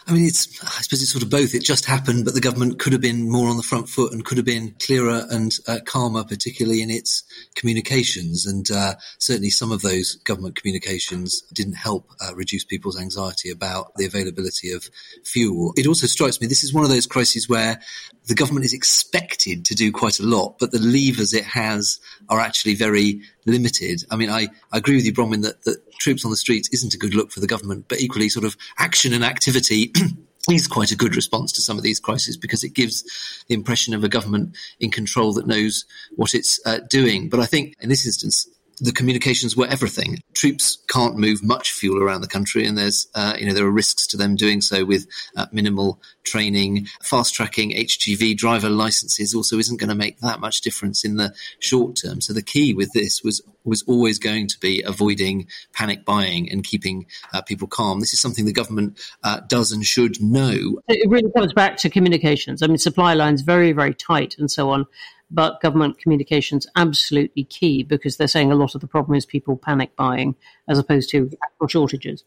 I 0.08 0.12
mean, 0.12 0.26
it's, 0.26 0.62
I 0.62 0.82
suppose 0.82 1.02
it's 1.02 1.10
sort 1.10 1.24
of 1.24 1.30
both. 1.30 1.52
It 1.52 1.64
just 1.64 1.84
happened, 1.84 2.24
but 2.24 2.34
the 2.34 2.40
government 2.40 2.78
could 2.78 2.92
have 2.92 3.02
been 3.02 3.28
more 3.28 3.48
on 3.48 3.56
the 3.56 3.62
front 3.64 3.88
foot 3.88 4.12
and 4.12 4.24
could 4.24 4.36
have 4.36 4.46
been 4.46 4.76
clearer 4.78 5.26
and 5.30 5.58
uh, 5.66 5.80
calmer, 5.84 6.22
particularly 6.22 6.80
in 6.80 6.90
its 6.90 7.24
communications. 7.56 8.46
And 8.46 8.70
uh, 8.70 8.94
certainly 9.18 9.50
some 9.50 9.72
of 9.72 9.82
those 9.82 10.14
government 10.14 10.54
communications 10.54 11.40
didn't 11.52 11.74
help 11.74 12.08
uh, 12.20 12.36
reduce 12.36 12.64
people's 12.64 13.00
anxiety 13.00 13.50
about 13.50 13.94
the 13.96 14.06
availability 14.06 14.70
of 14.70 14.88
fuel. 15.24 15.72
It 15.76 15.88
also 15.88 16.06
strikes 16.06 16.40
me 16.40 16.46
this 16.46 16.62
is 16.62 16.72
one 16.72 16.84
of 16.84 16.90
those 16.90 17.08
crises 17.08 17.48
where 17.48 17.80
the 18.26 18.34
government 18.34 18.64
is 18.64 18.72
expected 18.72 19.64
to 19.66 19.74
do 19.74 19.92
quite 19.92 20.18
a 20.18 20.24
lot, 20.24 20.56
but 20.58 20.72
the 20.72 20.80
levers 20.80 21.32
it 21.32 21.44
has 21.44 22.00
are 22.28 22.40
actually 22.40 22.74
very 22.74 23.20
limited. 23.46 24.04
I 24.10 24.16
mean, 24.16 24.30
I, 24.30 24.48
I 24.72 24.78
agree 24.78 24.96
with 24.96 25.06
you, 25.06 25.12
Bronwen, 25.12 25.42
that, 25.42 25.62
that 25.64 25.92
troops 25.98 26.24
on 26.24 26.30
the 26.30 26.36
streets 26.36 26.68
isn't 26.72 26.94
a 26.94 26.98
good 26.98 27.14
look 27.14 27.30
for 27.30 27.40
the 27.40 27.46
government, 27.46 27.86
but 27.88 28.00
equally 28.00 28.28
sort 28.28 28.44
of 28.44 28.56
action 28.78 29.12
and 29.12 29.24
activity 29.24 29.92
is 30.50 30.66
quite 30.66 30.90
a 30.90 30.96
good 30.96 31.14
response 31.14 31.52
to 31.52 31.60
some 31.60 31.76
of 31.76 31.84
these 31.84 32.00
crises 32.00 32.36
because 32.36 32.64
it 32.64 32.74
gives 32.74 33.04
the 33.48 33.54
impression 33.54 33.94
of 33.94 34.02
a 34.02 34.08
government 34.08 34.56
in 34.80 34.90
control 34.90 35.32
that 35.34 35.46
knows 35.46 35.84
what 36.16 36.34
it's 36.34 36.60
uh, 36.66 36.80
doing. 36.88 37.28
But 37.28 37.40
I 37.40 37.46
think 37.46 37.74
in 37.80 37.88
this 37.88 38.06
instance, 38.06 38.48
the 38.78 38.92
communications 38.92 39.56
were 39.56 39.66
everything. 39.66 40.20
Troops 40.34 40.78
can't 40.88 41.16
move 41.16 41.42
much 41.42 41.72
fuel 41.72 42.02
around 42.02 42.20
the 42.20 42.28
country, 42.28 42.66
and 42.66 42.76
there's, 42.76 43.08
uh, 43.14 43.34
you 43.38 43.46
know, 43.46 43.54
there 43.54 43.66
are 43.66 43.70
risks 43.70 44.06
to 44.08 44.16
them 44.16 44.36
doing 44.36 44.60
so 44.60 44.84
with 44.84 45.06
uh, 45.36 45.46
minimal 45.52 46.00
training. 46.24 46.86
Fast 47.02 47.34
tracking 47.34 47.70
HGV 47.70 48.36
driver 48.36 48.68
licenses 48.68 49.34
also 49.34 49.58
isn't 49.58 49.78
going 49.78 49.88
to 49.88 49.94
make 49.94 50.20
that 50.20 50.40
much 50.40 50.60
difference 50.60 51.04
in 51.04 51.16
the 51.16 51.34
short 51.58 51.96
term. 51.96 52.20
So 52.20 52.32
the 52.32 52.42
key 52.42 52.74
with 52.74 52.92
this 52.92 53.22
was 53.22 53.40
was 53.64 53.82
always 53.88 54.18
going 54.18 54.46
to 54.46 54.58
be 54.60 54.80
avoiding 54.82 55.48
panic 55.72 56.04
buying 56.04 56.50
and 56.50 56.62
keeping 56.62 57.06
uh, 57.32 57.42
people 57.42 57.66
calm. 57.66 57.98
This 57.98 58.12
is 58.12 58.20
something 58.20 58.44
the 58.44 58.52
government 58.52 59.00
uh, 59.24 59.40
does 59.48 59.72
and 59.72 59.84
should 59.84 60.22
know. 60.22 60.80
It 60.86 61.10
really 61.10 61.30
comes 61.32 61.52
back 61.52 61.76
to 61.78 61.90
communications. 61.90 62.62
I 62.62 62.68
mean, 62.68 62.78
supply 62.78 63.14
lines 63.14 63.42
very, 63.42 63.72
very 63.72 63.92
tight 63.92 64.36
and 64.38 64.48
so 64.48 64.70
on 64.70 64.86
but 65.30 65.60
government 65.60 65.98
communications 65.98 66.66
absolutely 66.76 67.44
key 67.44 67.82
because 67.82 68.16
they're 68.16 68.28
saying 68.28 68.52
a 68.52 68.56
lot 68.56 68.74
of 68.74 68.80
the 68.80 68.86
problem 68.86 69.16
is 69.16 69.26
people 69.26 69.56
panic 69.56 69.94
buying 69.96 70.34
as 70.68 70.78
opposed 70.78 71.10
to 71.10 71.30
actual 71.44 71.68
shortages. 71.68 72.24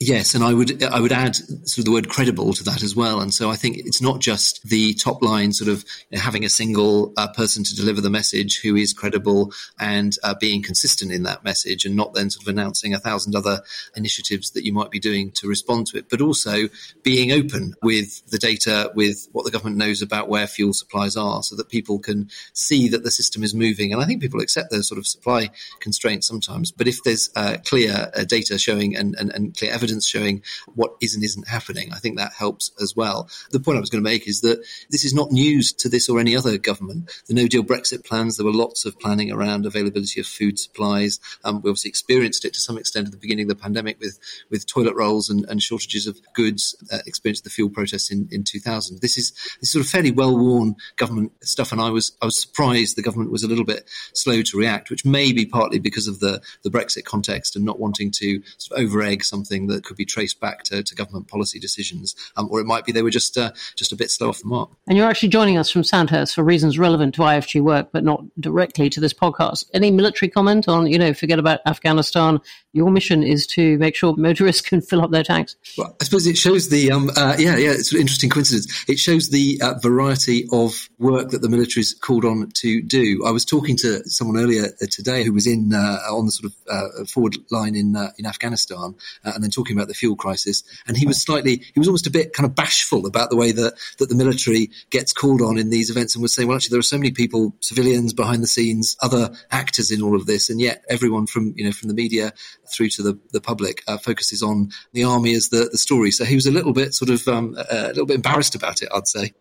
Yes, 0.00 0.34
and 0.34 0.42
I 0.42 0.52
would 0.52 0.82
I 0.82 0.98
would 1.00 1.12
add 1.12 1.36
sort 1.36 1.78
of 1.78 1.84
the 1.84 1.92
word 1.92 2.08
credible 2.08 2.52
to 2.52 2.64
that 2.64 2.82
as 2.82 2.96
well. 2.96 3.20
And 3.20 3.32
so 3.32 3.48
I 3.48 3.54
think 3.54 3.78
it's 3.78 4.02
not 4.02 4.20
just 4.20 4.60
the 4.68 4.92
top 4.94 5.22
line 5.22 5.52
sort 5.52 5.70
of 5.70 5.84
having 6.12 6.44
a 6.44 6.48
single 6.48 7.12
uh, 7.16 7.28
person 7.28 7.62
to 7.62 7.76
deliver 7.76 8.00
the 8.00 8.10
message 8.10 8.60
who 8.60 8.74
is 8.74 8.92
credible 8.92 9.52
and 9.78 10.16
uh, 10.24 10.34
being 10.40 10.64
consistent 10.64 11.12
in 11.12 11.22
that 11.22 11.44
message, 11.44 11.84
and 11.84 11.94
not 11.94 12.12
then 12.12 12.28
sort 12.28 12.42
of 12.42 12.48
announcing 12.48 12.92
a 12.92 12.98
thousand 12.98 13.36
other 13.36 13.62
initiatives 13.94 14.50
that 14.50 14.64
you 14.64 14.72
might 14.72 14.90
be 14.90 14.98
doing 14.98 15.30
to 15.30 15.48
respond 15.48 15.86
to 15.86 15.96
it, 15.96 16.10
but 16.10 16.20
also 16.20 16.68
being 17.04 17.30
open 17.30 17.74
with 17.80 18.26
the 18.30 18.38
data, 18.38 18.90
with 18.96 19.28
what 19.30 19.44
the 19.44 19.50
government 19.52 19.76
knows 19.76 20.02
about 20.02 20.28
where 20.28 20.48
fuel 20.48 20.72
supplies 20.72 21.16
are, 21.16 21.44
so 21.44 21.54
that 21.54 21.68
people 21.68 22.00
can 22.00 22.28
see 22.52 22.88
that 22.88 23.04
the 23.04 23.12
system 23.12 23.44
is 23.44 23.54
moving. 23.54 23.92
And 23.92 24.02
I 24.02 24.06
think 24.06 24.20
people 24.20 24.40
accept 24.40 24.72
those 24.72 24.88
sort 24.88 24.98
of 24.98 25.06
supply 25.06 25.50
constraints 25.78 26.26
sometimes, 26.26 26.72
but 26.72 26.88
if 26.88 27.04
there's 27.04 27.30
uh, 27.36 27.58
clear 27.64 28.10
uh, 28.12 28.24
data 28.24 28.58
showing 28.58 28.96
and, 28.96 29.14
and, 29.14 29.32
and 29.32 29.56
clear 29.56 29.70
evidence 29.70 29.83
evidence 29.84 30.06
showing 30.06 30.42
what 30.74 30.94
is 31.00 31.14
and 31.14 31.22
isn't 31.22 31.46
happening. 31.46 31.92
I 31.92 31.98
think 31.98 32.16
that 32.16 32.32
helps 32.32 32.70
as 32.80 32.96
well. 32.96 33.28
The 33.50 33.60
point 33.60 33.76
I 33.76 33.80
was 33.80 33.90
going 33.90 34.02
to 34.02 34.10
make 34.10 34.26
is 34.26 34.40
that 34.40 34.64
this 34.90 35.04
is 35.04 35.12
not 35.12 35.30
news 35.30 35.72
to 35.74 35.88
this 35.90 36.08
or 36.08 36.18
any 36.18 36.34
other 36.34 36.56
government. 36.56 37.10
The 37.26 37.34
No 37.34 37.46
Deal 37.46 37.62
Brexit 37.62 38.04
plans, 38.06 38.36
there 38.36 38.46
were 38.46 38.52
lots 38.52 38.86
of 38.86 38.98
planning 38.98 39.30
around 39.30 39.66
availability 39.66 40.20
of 40.20 40.26
food 40.26 40.58
supplies. 40.58 41.20
Um, 41.44 41.60
we 41.60 41.68
obviously 41.68 41.90
experienced 41.90 42.44
it 42.46 42.54
to 42.54 42.60
some 42.60 42.78
extent 42.78 43.06
at 43.06 43.12
the 43.12 43.18
beginning 43.18 43.50
of 43.50 43.56
the 43.56 43.62
pandemic 43.62 44.00
with, 44.00 44.18
with 44.50 44.66
toilet 44.66 44.94
rolls 44.94 45.28
and, 45.28 45.44
and 45.48 45.62
shortages 45.62 46.06
of 46.06 46.18
goods, 46.32 46.74
uh, 46.90 46.98
experienced 47.06 47.44
the 47.44 47.50
fuel 47.50 47.68
protests 47.68 48.10
in, 48.10 48.28
in 48.30 48.42
2000. 48.42 49.00
This 49.00 49.18
is, 49.18 49.32
this 49.60 49.68
is 49.68 49.72
sort 49.72 49.84
of 49.84 49.90
fairly 49.90 50.10
well 50.10 50.36
worn 50.36 50.76
government 50.96 51.32
stuff, 51.42 51.72
and 51.72 51.80
I 51.80 51.90
was 51.90 52.16
I 52.22 52.26
was 52.26 52.40
surprised 52.40 52.96
the 52.96 53.02
government 53.02 53.30
was 53.30 53.42
a 53.42 53.48
little 53.48 53.64
bit 53.64 53.88
slow 54.14 54.40
to 54.40 54.58
react, 54.58 54.90
which 54.90 55.04
may 55.04 55.32
be 55.32 55.44
partly 55.44 55.78
because 55.78 56.08
of 56.08 56.20
the, 56.20 56.40
the 56.62 56.70
Brexit 56.70 57.04
context 57.04 57.56
and 57.56 57.64
not 57.64 57.78
wanting 57.78 58.10
to 58.12 58.42
sort 58.58 58.80
of 58.80 58.84
over 58.84 59.02
egg 59.02 59.24
something 59.24 59.66
that 59.66 59.73
could 59.82 59.96
be 59.96 60.04
traced 60.04 60.40
back 60.40 60.62
to, 60.64 60.82
to 60.82 60.94
government 60.94 61.28
policy 61.28 61.58
decisions, 61.58 62.14
um, 62.36 62.48
or 62.50 62.60
it 62.60 62.64
might 62.66 62.84
be 62.84 62.92
they 62.92 63.02
were 63.02 63.10
just 63.10 63.36
uh, 63.36 63.52
just 63.76 63.92
a 63.92 63.96
bit 63.96 64.10
slow 64.10 64.28
off 64.28 64.40
the 64.40 64.48
mark. 64.48 64.70
And 64.86 64.96
you're 64.96 65.08
actually 65.08 65.30
joining 65.30 65.58
us 65.58 65.70
from 65.70 65.82
Sandhurst 65.82 66.34
for 66.34 66.44
reasons 66.44 66.78
relevant 66.78 67.14
to 67.16 67.22
IFG 67.22 67.60
work, 67.60 67.88
but 67.92 68.04
not 68.04 68.24
directly 68.40 68.90
to 68.90 69.00
this 69.00 69.12
podcast. 69.12 69.64
Any 69.74 69.90
military 69.90 70.28
comment 70.28 70.68
on, 70.68 70.86
you 70.86 70.98
know, 70.98 71.14
forget 71.14 71.38
about 71.38 71.60
Afghanistan? 71.66 72.40
Your 72.74 72.90
mission 72.90 73.22
is 73.22 73.46
to 73.48 73.78
make 73.78 73.94
sure 73.94 74.14
motorists 74.16 74.60
can 74.60 74.80
fill 74.80 75.00
up 75.00 75.12
their 75.12 75.22
tanks. 75.22 75.54
Well, 75.78 75.96
I 76.00 76.04
suppose 76.04 76.26
it 76.26 76.36
shows 76.36 76.70
the, 76.70 76.90
um, 76.90 77.08
uh, 77.16 77.36
yeah, 77.38 77.56
yeah, 77.56 77.70
it's 77.70 77.92
an 77.92 78.00
interesting 78.00 78.30
coincidence. 78.30 78.84
It 78.88 78.98
shows 78.98 79.30
the 79.30 79.60
uh, 79.62 79.74
variety 79.80 80.46
of 80.52 80.88
work 80.98 81.30
that 81.30 81.40
the 81.40 81.48
military 81.48 81.82
is 81.82 81.94
called 81.94 82.24
on 82.24 82.50
to 82.54 82.82
do. 82.82 83.22
I 83.24 83.30
was 83.30 83.44
talking 83.44 83.76
to 83.76 84.02
someone 84.08 84.42
earlier 84.42 84.64
uh, 84.64 84.86
today 84.90 85.22
who 85.22 85.32
was 85.32 85.46
in 85.46 85.72
uh, 85.72 85.98
on 86.10 86.26
the 86.26 86.32
sort 86.32 86.52
of 86.52 86.58
uh, 86.68 87.04
forward 87.04 87.36
line 87.50 87.76
in 87.76 87.94
uh, 87.94 88.10
in 88.18 88.26
Afghanistan, 88.26 88.96
and 89.22 89.42
then 89.42 89.50
talking 89.50 89.76
about 89.76 89.86
the 89.86 89.94
fuel 89.94 90.16
crisis, 90.16 90.64
and 90.88 90.96
he 90.96 91.06
was 91.06 91.20
slightly, 91.20 91.62
he 91.74 91.78
was 91.78 91.86
almost 91.86 92.08
a 92.08 92.10
bit 92.10 92.32
kind 92.32 92.44
of 92.44 92.56
bashful 92.56 93.06
about 93.06 93.30
the 93.30 93.36
way 93.36 93.52
that 93.52 93.74
that 93.98 94.08
the 94.08 94.14
military 94.16 94.70
gets 94.90 95.12
called 95.12 95.40
on 95.40 95.58
in 95.58 95.70
these 95.70 95.90
events, 95.90 96.14
and 96.14 96.22
was 96.22 96.34
saying, 96.34 96.48
well, 96.48 96.56
actually, 96.56 96.72
there 96.72 96.80
are 96.80 96.82
so 96.82 96.98
many 96.98 97.12
people, 97.12 97.54
civilians 97.60 98.12
behind 98.12 98.42
the 98.42 98.48
scenes, 98.48 98.96
other 99.00 99.30
actors 99.52 99.92
in 99.92 100.02
all 100.02 100.16
of 100.16 100.26
this, 100.26 100.50
and 100.50 100.60
yet 100.60 100.84
everyone 100.88 101.26
from 101.26 101.54
you 101.56 101.64
know 101.64 101.72
from 101.72 101.88
the 101.88 101.94
media 101.94 102.32
through 102.70 102.88
to 102.90 103.02
the 103.02 103.18
the 103.32 103.40
public 103.40 103.82
uh, 103.86 103.98
focuses 103.98 104.42
on 104.42 104.70
the 104.92 105.04
army 105.04 105.34
as 105.34 105.48
the 105.48 105.68
the 105.70 105.78
story. 105.78 106.10
So 106.10 106.24
he 106.24 106.34
was 106.34 106.46
a 106.46 106.50
little 106.50 106.72
bit 106.72 106.94
sort 106.94 107.10
of 107.10 107.26
um, 107.28 107.56
a 107.70 107.88
little 107.88 108.06
bit 108.06 108.16
embarrassed 108.16 108.54
about 108.54 108.82
it, 108.82 108.88
I'd 108.94 109.08
say. 109.08 109.32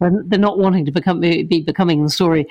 They're 0.00 0.38
not 0.38 0.58
wanting 0.58 0.86
to 0.86 0.92
become 0.92 1.20
be 1.20 1.42
becoming 1.42 2.02
the 2.02 2.10
story. 2.10 2.46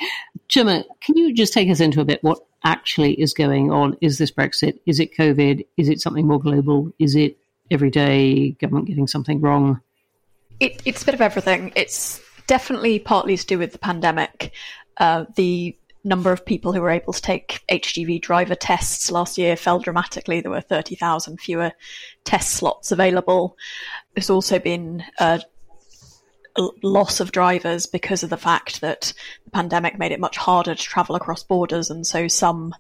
Gemma, 0.47 0.83
can 1.01 1.17
you 1.17 1.33
just 1.33 1.51
take 1.51 1.69
us 1.69 1.79
into 1.79 1.99
a 1.99 2.05
bit 2.05 2.23
what 2.23 2.39
actually 2.63 3.13
is 3.13 3.33
going 3.33 3.71
on? 3.71 3.97
Is 4.01 4.19
this 4.19 4.31
Brexit? 4.31 4.79
Is 4.85 4.99
it 4.99 5.15
COVID? 5.17 5.65
Is 5.77 5.89
it 5.89 5.99
something 5.99 6.27
more 6.27 6.39
global? 6.39 6.91
Is 6.99 7.15
it 7.15 7.37
everyday 7.71 8.51
government 8.51 8.87
getting 8.87 9.07
something 9.07 9.41
wrong? 9.41 9.81
It, 10.59 10.81
it's 10.85 11.01
a 11.01 11.05
bit 11.05 11.15
of 11.15 11.21
everything. 11.21 11.71
It's 11.75 12.21
definitely 12.45 12.99
partly 12.99 13.37
to 13.37 13.45
do 13.45 13.57
with 13.57 13.71
the 13.71 13.79
pandemic. 13.79 14.53
Uh, 14.97 15.25
the 15.35 15.75
number 16.03 16.31
of 16.31 16.45
people 16.45 16.73
who 16.73 16.81
were 16.81 16.89
able 16.89 17.13
to 17.13 17.21
take 17.21 17.61
HGV 17.69 18.21
driver 18.21 18.55
tests 18.55 19.11
last 19.11 19.37
year 19.37 19.55
fell 19.55 19.79
dramatically. 19.79 20.41
There 20.41 20.51
were 20.51 20.61
30,000 20.61 21.39
fewer 21.39 21.71
test 22.23 22.51
slots 22.51 22.91
available. 22.91 23.57
There's 24.15 24.29
also 24.29 24.59
been 24.59 25.03
uh, 25.19 25.39
loss 26.83 27.19
of 27.19 27.31
drivers 27.31 27.85
because 27.85 28.23
of 28.23 28.29
the 28.29 28.37
fact 28.37 28.81
that 28.81 29.13
the 29.45 29.51
pandemic 29.51 29.97
made 29.97 30.11
it 30.11 30.19
much 30.19 30.37
harder 30.37 30.75
to 30.75 30.83
travel 30.83 31.15
across 31.15 31.43
borders. 31.43 31.89
And 31.89 32.05
so 32.05 32.27
some 32.27 32.73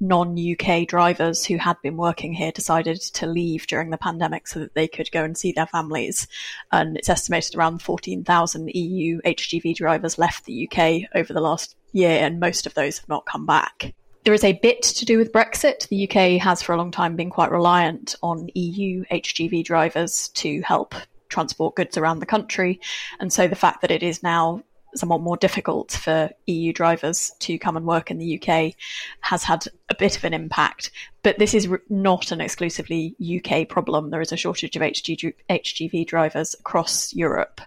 non 0.00 0.36
UK 0.38 0.86
drivers 0.86 1.44
who 1.44 1.56
had 1.56 1.76
been 1.82 1.96
working 1.96 2.32
here 2.32 2.52
decided 2.52 3.00
to 3.00 3.26
leave 3.26 3.66
during 3.66 3.90
the 3.90 3.98
pandemic 3.98 4.48
so 4.48 4.60
that 4.60 4.74
they 4.74 4.88
could 4.88 5.10
go 5.12 5.24
and 5.24 5.36
see 5.36 5.52
their 5.52 5.66
families. 5.66 6.26
And 6.72 6.96
it's 6.96 7.08
estimated 7.08 7.54
around 7.54 7.82
14,000 7.82 8.70
EU 8.74 9.20
HGV 9.22 9.74
drivers 9.76 10.18
left 10.18 10.44
the 10.44 10.68
UK 10.68 11.08
over 11.14 11.32
the 11.32 11.40
last 11.40 11.76
year, 11.92 12.24
and 12.24 12.40
most 12.40 12.66
of 12.66 12.74
those 12.74 12.98
have 12.98 13.08
not 13.08 13.26
come 13.26 13.46
back. 13.46 13.94
There 14.24 14.34
is 14.34 14.44
a 14.44 14.52
bit 14.52 14.82
to 14.82 15.06
do 15.06 15.16
with 15.16 15.32
Brexit. 15.32 15.88
The 15.88 16.04
UK 16.08 16.40
has 16.42 16.62
for 16.62 16.74
a 16.74 16.76
long 16.76 16.90
time 16.90 17.16
been 17.16 17.30
quite 17.30 17.50
reliant 17.50 18.16
on 18.22 18.50
EU 18.54 19.04
HGV 19.10 19.64
drivers 19.64 20.28
to 20.34 20.60
help 20.60 20.94
transport 21.30 21.76
goods 21.76 21.96
around 21.96 22.18
the 22.18 22.26
country. 22.26 22.80
And 23.18 23.32
so 23.32 23.48
the 23.48 23.56
fact 23.56 23.80
that 23.80 23.90
it 23.90 24.02
is 24.02 24.22
now 24.22 24.62
somewhat 24.94 25.20
more 25.20 25.36
difficult 25.36 25.92
for 25.92 26.30
EU 26.46 26.72
drivers 26.72 27.32
to 27.40 27.58
come 27.58 27.76
and 27.76 27.86
work 27.86 28.10
in 28.10 28.18
the 28.18 28.40
UK 28.40 28.74
has 29.20 29.42
had 29.42 29.64
a 29.88 29.94
bit 29.94 30.16
of 30.16 30.24
an 30.24 30.34
impact. 30.34 30.90
But 31.22 31.38
this 31.38 31.54
is 31.54 31.68
not 31.88 32.32
an 32.32 32.40
exclusively 32.40 33.14
UK 33.20 33.68
problem. 33.68 34.10
There 34.10 34.20
is 34.20 34.32
a 34.32 34.36
shortage 34.36 34.76
of 34.76 34.82
HG, 34.82 35.34
HGV 35.48 36.06
drivers 36.06 36.54
across 36.58 37.14
Europe. 37.14 37.60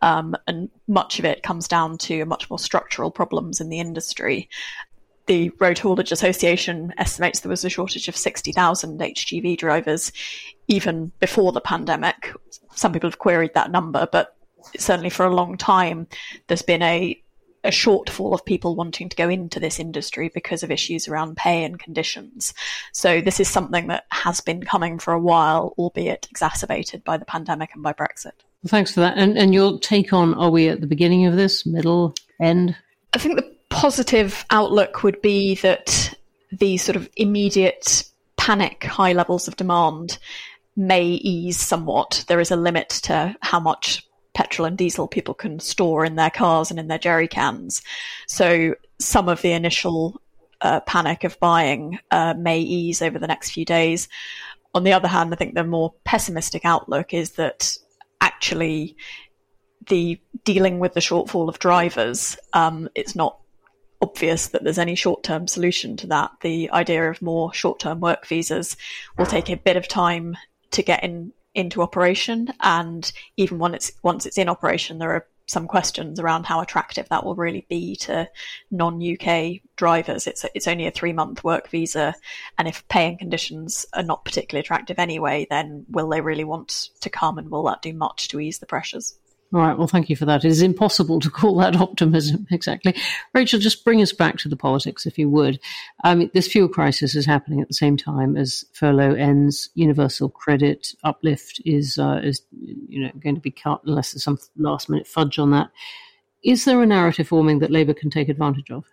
Um, 0.00 0.36
and 0.46 0.70
much 0.86 1.18
of 1.18 1.24
it 1.24 1.42
comes 1.42 1.66
down 1.66 1.98
to 1.98 2.24
much 2.24 2.48
more 2.48 2.58
structural 2.58 3.10
problems 3.10 3.60
in 3.60 3.68
the 3.68 3.80
industry 3.80 4.48
the 5.26 5.50
Road 5.60 5.78
Haulage 5.78 6.12
Association 6.12 6.92
estimates 6.98 7.40
there 7.40 7.50
was 7.50 7.64
a 7.64 7.70
shortage 7.70 8.08
of 8.08 8.16
60,000 8.16 8.98
HGV 8.98 9.56
drivers 9.58 10.12
even 10.68 11.12
before 11.20 11.52
the 11.52 11.60
pandemic. 11.60 12.32
Some 12.74 12.92
people 12.92 13.10
have 13.10 13.18
queried 13.18 13.54
that 13.54 13.70
number, 13.70 14.08
but 14.10 14.36
certainly 14.78 15.10
for 15.10 15.26
a 15.26 15.34
long 15.34 15.56
time, 15.56 16.06
there's 16.46 16.62
been 16.62 16.82
a 16.82 17.20
a 17.64 17.68
shortfall 17.68 18.32
of 18.32 18.44
people 18.44 18.74
wanting 18.74 19.08
to 19.08 19.16
go 19.16 19.28
into 19.28 19.60
this 19.60 19.78
industry 19.78 20.30
because 20.32 20.62
of 20.62 20.70
issues 20.70 21.08
around 21.08 21.36
pay 21.36 21.64
and 21.64 21.78
conditions. 21.78 22.54
So 22.92 23.20
this 23.20 23.38
is 23.38 23.48
something 23.48 23.88
that 23.88 24.04
has 24.10 24.40
been 24.40 24.64
coming 24.64 24.98
for 24.98 25.12
a 25.12 25.20
while, 25.20 25.74
albeit 25.76 26.26
exacerbated 26.30 27.04
by 27.04 27.18
the 27.18 27.24
pandemic 27.24 27.74
and 27.74 27.82
by 27.82 27.92
Brexit. 27.92 28.32
Well, 28.62 28.68
thanks 28.68 28.94
for 28.94 29.00
that. 29.00 29.16
And 29.16 29.38
and 29.38 29.54
your 29.54 29.78
take 29.78 30.12
on 30.12 30.34
are 30.34 30.50
we 30.50 30.68
at 30.68 30.80
the 30.80 30.86
beginning 30.86 31.26
of 31.26 31.36
this, 31.36 31.66
middle, 31.66 32.14
end? 32.40 32.76
I 33.12 33.18
think 33.18 33.36
the 33.36 33.56
positive 33.80 34.44
outlook 34.50 35.02
would 35.02 35.22
be 35.22 35.54
that 35.54 36.12
the 36.52 36.76
sort 36.76 36.96
of 36.96 37.08
immediate 37.16 38.04
panic 38.36 38.84
high 38.84 39.14
levels 39.14 39.48
of 39.48 39.56
demand 39.56 40.18
may 40.76 41.02
ease 41.02 41.58
somewhat. 41.58 42.22
There 42.28 42.40
is 42.40 42.50
a 42.50 42.56
limit 42.56 42.90
to 43.04 43.34
how 43.40 43.58
much 43.58 44.06
petrol 44.34 44.66
and 44.66 44.76
diesel 44.76 45.08
people 45.08 45.32
can 45.32 45.60
store 45.60 46.04
in 46.04 46.16
their 46.16 46.28
cars 46.28 46.70
and 46.70 46.78
in 46.78 46.88
their 46.88 46.98
jerry 46.98 47.26
cans. 47.26 47.80
So 48.26 48.74
some 48.98 49.30
of 49.30 49.40
the 49.40 49.52
initial 49.52 50.20
uh, 50.60 50.80
panic 50.80 51.24
of 51.24 51.40
buying 51.40 51.98
uh, 52.10 52.34
may 52.36 52.60
ease 52.60 53.00
over 53.00 53.18
the 53.18 53.26
next 53.26 53.52
few 53.52 53.64
days. 53.64 54.10
On 54.74 54.84
the 54.84 54.92
other 54.92 55.08
hand, 55.08 55.32
I 55.32 55.36
think 55.36 55.54
the 55.54 55.64
more 55.64 55.94
pessimistic 56.04 56.66
outlook 56.66 57.14
is 57.14 57.30
that 57.32 57.78
actually 58.20 58.94
the 59.88 60.20
dealing 60.44 60.80
with 60.80 60.92
the 60.92 61.00
shortfall 61.00 61.48
of 61.48 61.58
drivers, 61.58 62.36
um, 62.52 62.90
it's 62.94 63.16
not 63.16 63.38
obvious 64.00 64.48
that 64.48 64.64
there's 64.64 64.78
any 64.78 64.94
short 64.94 65.22
term 65.22 65.46
solution 65.46 65.96
to 65.98 66.06
that. 66.08 66.30
The 66.40 66.70
idea 66.70 67.10
of 67.10 67.22
more 67.22 67.52
short 67.52 67.80
term 67.80 68.00
work 68.00 68.26
visas 68.26 68.76
will 69.18 69.26
take 69.26 69.50
a 69.50 69.56
bit 69.56 69.76
of 69.76 69.88
time 69.88 70.36
to 70.72 70.82
get 70.82 71.04
in 71.04 71.32
into 71.54 71.82
operation, 71.82 72.48
and 72.60 73.10
even 73.36 73.58
when 73.58 73.74
it's 73.74 73.92
once 74.02 74.24
it's 74.26 74.38
in 74.38 74.48
operation, 74.48 74.98
there 74.98 75.12
are 75.12 75.26
some 75.46 75.66
questions 75.66 76.20
around 76.20 76.46
how 76.46 76.60
attractive 76.60 77.08
that 77.08 77.24
will 77.24 77.34
really 77.34 77.66
be 77.68 77.96
to 77.96 78.28
non 78.70 79.02
UK 79.02 79.60
drivers. 79.76 80.26
It's 80.26 80.44
it's 80.54 80.68
only 80.68 80.86
a 80.86 80.92
three 80.92 81.12
month 81.12 81.42
work 81.42 81.68
visa, 81.68 82.14
and 82.56 82.68
if 82.68 82.86
paying 82.88 83.18
conditions 83.18 83.84
are 83.92 84.02
not 84.02 84.24
particularly 84.24 84.60
attractive 84.60 84.98
anyway, 84.98 85.46
then 85.50 85.84
will 85.90 86.08
they 86.08 86.20
really 86.20 86.44
want 86.44 86.90
to 87.00 87.10
come, 87.10 87.38
and 87.38 87.50
will 87.50 87.64
that 87.64 87.82
do 87.82 87.92
much 87.92 88.28
to 88.28 88.40
ease 88.40 88.60
the 88.60 88.66
pressures? 88.66 89.18
All 89.52 89.60
right. 89.60 89.76
Well, 89.76 89.88
thank 89.88 90.08
you 90.08 90.14
for 90.14 90.26
that. 90.26 90.44
It 90.44 90.48
is 90.48 90.62
impossible 90.62 91.18
to 91.20 91.30
call 91.30 91.56
that 91.56 91.74
optimism 91.80 92.46
exactly. 92.52 92.94
Rachel, 93.34 93.58
just 93.58 93.84
bring 93.84 94.00
us 94.00 94.12
back 94.12 94.38
to 94.38 94.48
the 94.48 94.56
politics, 94.56 95.06
if 95.06 95.18
you 95.18 95.28
would. 95.28 95.58
Um, 96.04 96.30
this 96.34 96.46
fuel 96.46 96.68
crisis 96.68 97.16
is 97.16 97.26
happening 97.26 97.60
at 97.60 97.66
the 97.66 97.74
same 97.74 97.96
time 97.96 98.36
as 98.36 98.64
furlough 98.72 99.14
ends. 99.14 99.68
Universal 99.74 100.30
credit 100.30 100.94
uplift 101.02 101.60
is 101.64 101.98
uh, 101.98 102.20
is 102.22 102.42
you 102.52 103.02
know 103.02 103.10
going 103.18 103.34
to 103.34 103.40
be 103.40 103.50
cut 103.50 103.80
unless 103.84 104.12
there's 104.12 104.22
some 104.22 104.38
last 104.56 104.88
minute 104.88 105.08
fudge 105.08 105.38
on 105.38 105.50
that. 105.50 105.70
Is 106.44 106.64
there 106.64 106.80
a 106.80 106.86
narrative 106.86 107.28
forming 107.28 107.58
that 107.58 107.72
Labour 107.72 107.94
can 107.94 108.08
take 108.08 108.28
advantage 108.28 108.70
of? 108.70 108.84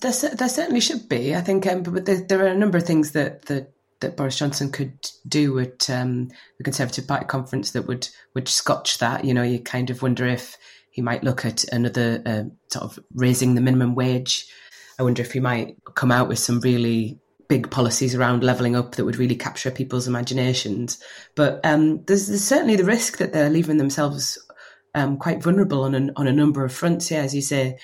There, 0.00 0.12
there 0.12 0.48
certainly 0.48 0.80
should 0.80 1.08
be. 1.08 1.34
I 1.34 1.40
think, 1.40 1.66
um, 1.66 1.82
but 1.82 2.06
there, 2.06 2.20
there, 2.20 2.44
are 2.44 2.48
a 2.48 2.56
number 2.56 2.78
of 2.78 2.84
things 2.84 3.12
that 3.12 3.42
that 3.46 3.72
that 4.00 4.16
Boris 4.16 4.38
Johnson 4.38 4.70
could 4.70 5.10
do 5.26 5.58
at 5.58 5.88
um, 5.88 6.28
the 6.58 6.64
Conservative 6.64 7.06
Party 7.06 7.26
conference 7.26 7.70
that 7.72 7.86
would 7.86 8.08
would 8.34 8.48
scotch 8.48 8.98
that. 8.98 9.24
You 9.24 9.34
know, 9.34 9.42
you 9.42 9.60
kind 9.60 9.90
of 9.90 10.02
wonder 10.02 10.26
if 10.26 10.56
he 10.90 11.02
might 11.02 11.24
look 11.24 11.44
at 11.44 11.64
another 11.64 12.22
uh, 12.24 12.44
sort 12.68 12.84
of 12.84 12.98
raising 13.14 13.54
the 13.54 13.60
minimum 13.60 13.94
wage. 13.94 14.46
I 14.98 15.02
wonder 15.02 15.22
if 15.22 15.32
he 15.32 15.40
might 15.40 15.76
come 15.94 16.10
out 16.10 16.28
with 16.28 16.38
some 16.38 16.60
really 16.60 17.18
big 17.48 17.70
policies 17.70 18.14
around 18.14 18.42
levelling 18.42 18.74
up 18.74 18.94
that 18.94 19.04
would 19.04 19.16
really 19.16 19.36
capture 19.36 19.70
people's 19.70 20.08
imaginations. 20.08 20.98
But 21.34 21.60
um, 21.64 22.02
there's, 22.04 22.28
there's, 22.28 22.42
certainly 22.42 22.76
the 22.76 22.84
risk 22.84 23.18
that 23.18 23.32
they're 23.32 23.50
leaving 23.50 23.76
themselves 23.76 24.38
um, 24.94 25.18
quite 25.18 25.42
vulnerable 25.42 25.84
on 25.84 25.94
a, 25.94 26.12
on 26.16 26.26
a 26.26 26.32
number 26.32 26.64
of 26.64 26.72
fronts. 26.72 27.10
Yeah, 27.10 27.20
as 27.20 27.34
you 27.34 27.42
say, 27.42 27.78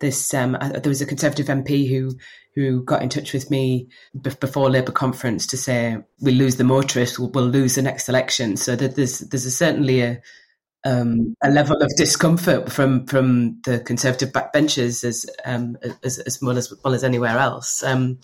this. 0.00 0.32
Um, 0.34 0.56
there 0.60 0.82
was 0.84 1.00
a 1.00 1.06
Conservative 1.06 1.46
MP 1.46 1.88
who 1.88 2.12
who 2.54 2.82
got 2.82 3.02
in 3.02 3.08
touch 3.08 3.32
with 3.32 3.50
me 3.50 3.88
before 4.20 4.68
Labour 4.68 4.90
conference 4.90 5.46
to 5.46 5.56
say 5.56 5.98
we 6.20 6.32
lose 6.32 6.56
the 6.56 6.64
motorists, 6.64 7.16
we'll, 7.16 7.30
we'll 7.30 7.44
lose 7.44 7.76
the 7.76 7.82
next 7.82 8.08
election. 8.08 8.56
So 8.56 8.74
that 8.74 8.96
there's 8.96 9.20
there's 9.20 9.46
a, 9.46 9.50
certainly 9.50 10.00
a 10.00 10.20
um, 10.84 11.34
a 11.42 11.50
level 11.50 11.76
of 11.82 11.90
discomfort 11.96 12.70
from 12.70 13.06
from 13.06 13.60
the 13.64 13.80
Conservative 13.80 14.30
backbenchers 14.30 15.04
as 15.04 15.26
um, 15.44 15.76
as, 16.02 16.18
as 16.18 16.38
well 16.40 16.56
as 16.56 16.72
well 16.84 16.94
as 16.94 17.04
anywhere 17.04 17.38
else. 17.38 17.82
Um, 17.82 18.18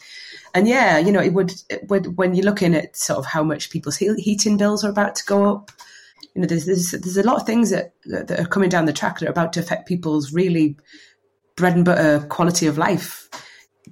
and 0.55 0.69
yeah, 0.69 0.99
you 0.99 1.11
know, 1.11 1.21
it 1.21 1.35
would, 1.35 1.53
it 1.69 1.89
would 1.89 2.17
when 2.17 2.35
you're 2.35 2.45
looking 2.45 2.75
at 2.75 2.97
sort 2.97 3.19
of 3.19 3.27
how 3.27 3.43
much 3.43 3.71
people's 3.71 3.97
heating 3.97 4.57
bills 4.57 4.85
are 4.85 4.91
about 4.91 5.17
to 5.17 5.25
go 5.25 5.45
up. 5.53 5.73
You 6.35 6.43
know, 6.43 6.47
there's 6.47 6.67
there's, 6.67 6.93
there's 6.93 7.17
a 7.17 7.23
lot 7.25 7.41
of 7.41 7.47
things 7.47 7.71
that 7.71 7.95
that 8.07 8.39
are 8.39 8.47
coming 8.47 8.69
down 8.69 8.87
the 8.87 8.93
track 8.93 9.19
that 9.19 9.29
are 9.29 9.33
about 9.33 9.53
to 9.55 9.61
affect 9.61 9.89
people's 9.89 10.33
really 10.33 10.77
bread 11.57 11.75
and 11.75 11.85
butter 11.85 12.27
quality 12.29 12.67
of 12.67 12.79
life. 12.79 13.29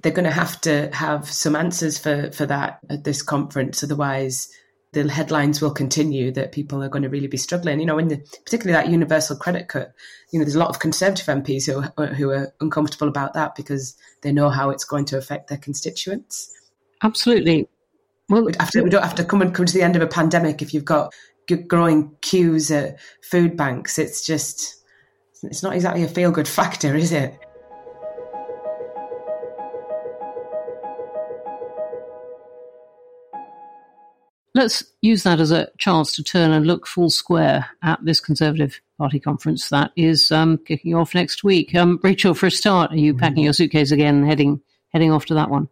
They're 0.01 0.11
going 0.11 0.25
to 0.25 0.31
have 0.31 0.59
to 0.61 0.89
have 0.93 1.29
some 1.29 1.55
answers 1.55 1.97
for 1.97 2.31
for 2.31 2.45
that 2.45 2.79
at 2.89 3.03
this 3.03 3.21
conference, 3.21 3.83
otherwise 3.83 4.49
the 4.93 5.09
headlines 5.09 5.59
will 5.59 5.71
continue 5.71 6.31
that 6.31 6.51
people 6.51 6.83
are 6.83 6.89
going 6.89 7.01
to 7.01 7.09
really 7.09 7.27
be 7.27 7.37
struggling. 7.37 7.79
You 7.79 7.85
know, 7.87 7.97
in 7.97 8.09
the, 8.09 8.17
particularly 8.45 8.73
that 8.73 8.91
universal 8.91 9.35
credit 9.35 9.67
cut, 9.67 9.91
you 10.31 10.39
know, 10.39 10.45
there's 10.45 10.55
a 10.55 10.59
lot 10.59 10.69
of 10.69 10.79
Conservative 10.79 11.25
MPs 11.25 11.65
who 11.65 11.81
who 12.13 12.29
are 12.29 12.53
uncomfortable 12.61 13.07
about 13.07 13.33
that 13.33 13.55
because 13.55 13.95
they 14.21 14.31
know 14.31 14.49
how 14.49 14.69
it's 14.69 14.85
going 14.85 15.05
to 15.05 15.17
affect 15.17 15.49
their 15.49 15.57
constituents. 15.57 16.53
Absolutely. 17.01 17.67
Well, 18.29 18.47
after, 18.59 18.83
we 18.83 18.89
don't 18.89 19.03
have 19.03 19.15
to 19.15 19.25
come 19.25 19.41
and 19.41 19.53
come 19.53 19.65
to 19.65 19.73
the 19.73 19.81
end 19.81 19.95
of 19.95 20.01
a 20.01 20.07
pandemic 20.07 20.61
if 20.61 20.73
you've 20.73 20.85
got 20.85 21.13
growing 21.67 22.15
queues 22.21 22.71
at 22.71 22.99
food 23.21 23.57
banks. 23.57 23.99
It's 23.99 24.25
just, 24.25 24.81
it's 25.43 25.61
not 25.61 25.75
exactly 25.75 26.03
a 26.03 26.07
feel 26.07 26.31
good 26.31 26.47
factor, 26.59 26.95
is 26.95 27.11
it? 27.11 27.37
Let's 34.55 34.83
use 35.01 35.23
that 35.23 35.39
as 35.39 35.51
a 35.51 35.69
chance 35.79 36.15
to 36.15 36.23
turn 36.23 36.51
and 36.51 36.67
look 36.67 36.85
full 36.85 37.09
square 37.09 37.65
at 37.81 38.03
this 38.05 38.19
Conservative 38.19 38.79
Party 38.99 39.19
conference 39.19 39.69
that 39.69 39.91
is 39.95 40.31
um, 40.31 40.59
kicking 40.59 40.93
off 40.93 41.15
next 41.15 41.43
week. 41.43 41.73
Um, 41.73 41.99
Rachel, 42.03 42.35
for 42.35 42.45
a 42.45 42.51
start, 42.51 42.91
are 42.91 42.97
you 42.97 43.15
packing 43.15 43.43
your 43.43 43.53
suitcase 43.53 43.91
again, 43.91 44.23
heading 44.23 44.61
heading 44.89 45.11
off 45.11 45.25
to 45.25 45.33
that 45.33 45.49
one? 45.49 45.69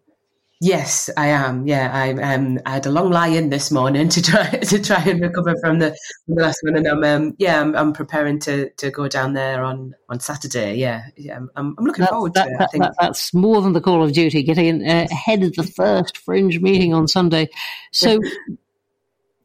Yes, 0.64 1.10
I 1.18 1.28
am. 1.28 1.66
Yeah, 1.66 1.90
I 1.92 2.12
um, 2.36 2.60
I 2.68 2.74
had 2.74 2.86
a 2.86 2.92
long 2.92 3.10
lie 3.10 3.30
in 3.30 3.50
this 3.50 3.72
morning 3.72 4.10
to 4.16 4.22
try 4.22 4.48
to 4.48 4.80
try 4.80 5.04
and 5.06 5.20
recover 5.20 5.56
from 5.60 5.80
the, 5.80 5.98
from 6.26 6.36
the 6.36 6.44
last 6.44 6.60
one, 6.62 6.76
and 6.76 6.88
I'm 6.88 7.04
um, 7.04 7.36
yeah, 7.40 7.60
I'm, 7.60 7.76
I'm, 7.76 7.94
preparing 7.94 8.40
to, 8.42 8.70
to 8.70 8.92
go 8.92 9.08
down 9.08 9.34
there 9.34 9.64
on, 9.64 9.96
on 10.10 10.20
Saturday. 10.20 10.76
Yeah, 10.76 11.06
yeah, 11.18 11.38
I'm, 11.38 11.50
I'm 11.56 11.76
looking 11.80 12.06
forward 12.06 12.36
that, 12.36 12.46
to 12.46 12.56
that, 12.60 12.70
it. 12.74 12.80
That, 12.80 12.94
that's 13.00 13.34
more 13.34 13.64
than 13.64 13.74
the 13.74 13.82
Call 13.82 14.04
of 14.04 14.14
Duty. 14.14 14.44
Getting 14.44 14.88
uh, 14.88 15.08
ahead 15.10 15.42
of 15.42 15.54
the 15.54 15.64
first 15.64 16.16
Fringe 16.20 16.60
meeting 16.60 16.94
on 16.94 17.08
Sunday. 17.08 17.50
So, 17.92 18.20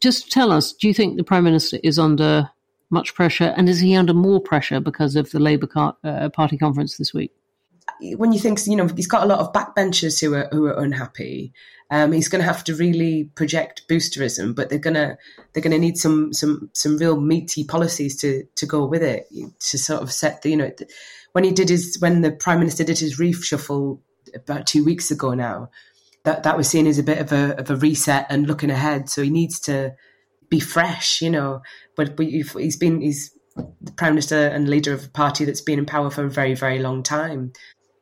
just 0.00 0.30
tell 0.30 0.52
us: 0.52 0.72
Do 0.72 0.88
you 0.88 0.94
think 0.94 1.16
the 1.16 1.24
Prime 1.24 1.44
Minister 1.44 1.78
is 1.82 1.98
under 1.98 2.50
much 2.90 3.14
pressure, 3.14 3.54
and 3.56 3.68
is 3.68 3.80
he 3.80 3.96
under 3.96 4.14
more 4.14 4.40
pressure 4.40 4.80
because 4.80 5.16
of 5.16 5.30
the 5.30 5.40
Labour 5.40 5.66
car, 5.66 5.96
uh, 6.04 6.28
Party 6.28 6.56
conference 6.56 6.96
this 6.96 7.12
week? 7.12 7.32
when 8.16 8.32
you 8.32 8.38
think 8.38 8.66
you 8.66 8.76
know 8.76 8.88
he's 8.88 9.06
got 9.06 9.22
a 9.22 9.26
lot 9.26 9.38
of 9.38 9.52
backbenchers 9.52 10.20
who 10.20 10.34
are 10.34 10.48
who 10.52 10.66
are 10.66 10.82
unhappy. 10.82 11.52
Um, 11.88 12.10
he's 12.10 12.26
going 12.26 12.40
to 12.40 12.46
have 12.46 12.64
to 12.64 12.74
really 12.74 13.30
project 13.36 13.86
boosterism, 13.88 14.56
but 14.56 14.68
they're 14.68 14.78
gonna 14.78 15.16
they're 15.52 15.62
gonna 15.62 15.78
need 15.78 15.96
some 15.96 16.32
some 16.32 16.68
some 16.72 16.96
real 16.98 17.20
meaty 17.20 17.64
policies 17.64 18.16
to 18.18 18.44
to 18.56 18.66
go 18.66 18.84
with 18.84 19.02
it 19.02 19.28
to 19.60 19.78
sort 19.78 20.02
of 20.02 20.12
set 20.12 20.42
the 20.42 20.50
you 20.50 20.56
know 20.56 20.70
when 21.32 21.44
he 21.44 21.52
did 21.52 21.68
his 21.68 21.96
when 22.00 22.22
the 22.22 22.32
prime 22.32 22.58
minister 22.58 22.82
did 22.82 22.98
his 22.98 23.18
reshuffle 23.18 24.00
about 24.34 24.66
two 24.66 24.84
weeks 24.84 25.10
ago 25.10 25.32
now 25.34 25.70
that 26.26 26.42
that 26.42 26.56
was 26.56 26.68
seen 26.68 26.86
as 26.86 26.98
a 26.98 27.04
bit 27.04 27.18
of 27.18 27.32
a 27.32 27.58
of 27.58 27.70
a 27.70 27.76
reset 27.76 28.26
and 28.28 28.46
looking 28.46 28.70
ahead. 28.70 29.08
So 29.08 29.22
he 29.22 29.30
needs 29.30 29.60
to 29.60 29.94
be 30.50 30.60
fresh, 30.60 31.22
you 31.22 31.30
know. 31.30 31.62
But, 31.96 32.16
but 32.16 32.26
he's 32.26 32.76
been 32.76 33.00
he's 33.00 33.30
the 33.80 33.92
prime 33.92 34.12
minister 34.12 34.48
and 34.48 34.68
leader 34.68 34.92
of 34.92 35.06
a 35.06 35.08
party 35.08 35.44
that's 35.44 35.62
been 35.62 35.78
in 35.78 35.86
power 35.86 36.10
for 36.10 36.24
a 36.24 36.30
very 36.30 36.54
very 36.54 36.78
long 36.78 37.02
time 37.02 37.52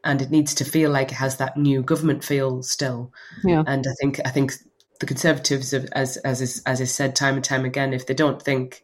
and 0.03 0.21
it 0.21 0.31
needs 0.31 0.55
to 0.55 0.65
feel 0.65 0.91
like 0.91 1.13
it 1.13 1.17
has 1.17 1.37
that 1.37 1.57
new 1.57 1.83
government 1.83 2.25
feel 2.25 2.63
still. 2.63 3.13
Yeah. 3.45 3.63
And 3.67 3.87
I 3.87 3.93
think 4.01 4.21
I 4.25 4.31
think 4.31 4.55
the 5.01 5.07
Conservatives, 5.07 5.73
as 5.73 6.17
as 6.19 6.41
is, 6.41 6.63
as 6.67 6.81
is 6.81 6.95
said 6.95 7.15
time 7.15 7.37
and 7.37 7.45
time 7.45 7.65
again, 7.65 7.93
if 7.93 8.07
they 8.07 8.15
don't 8.15 8.41
think 8.41 8.83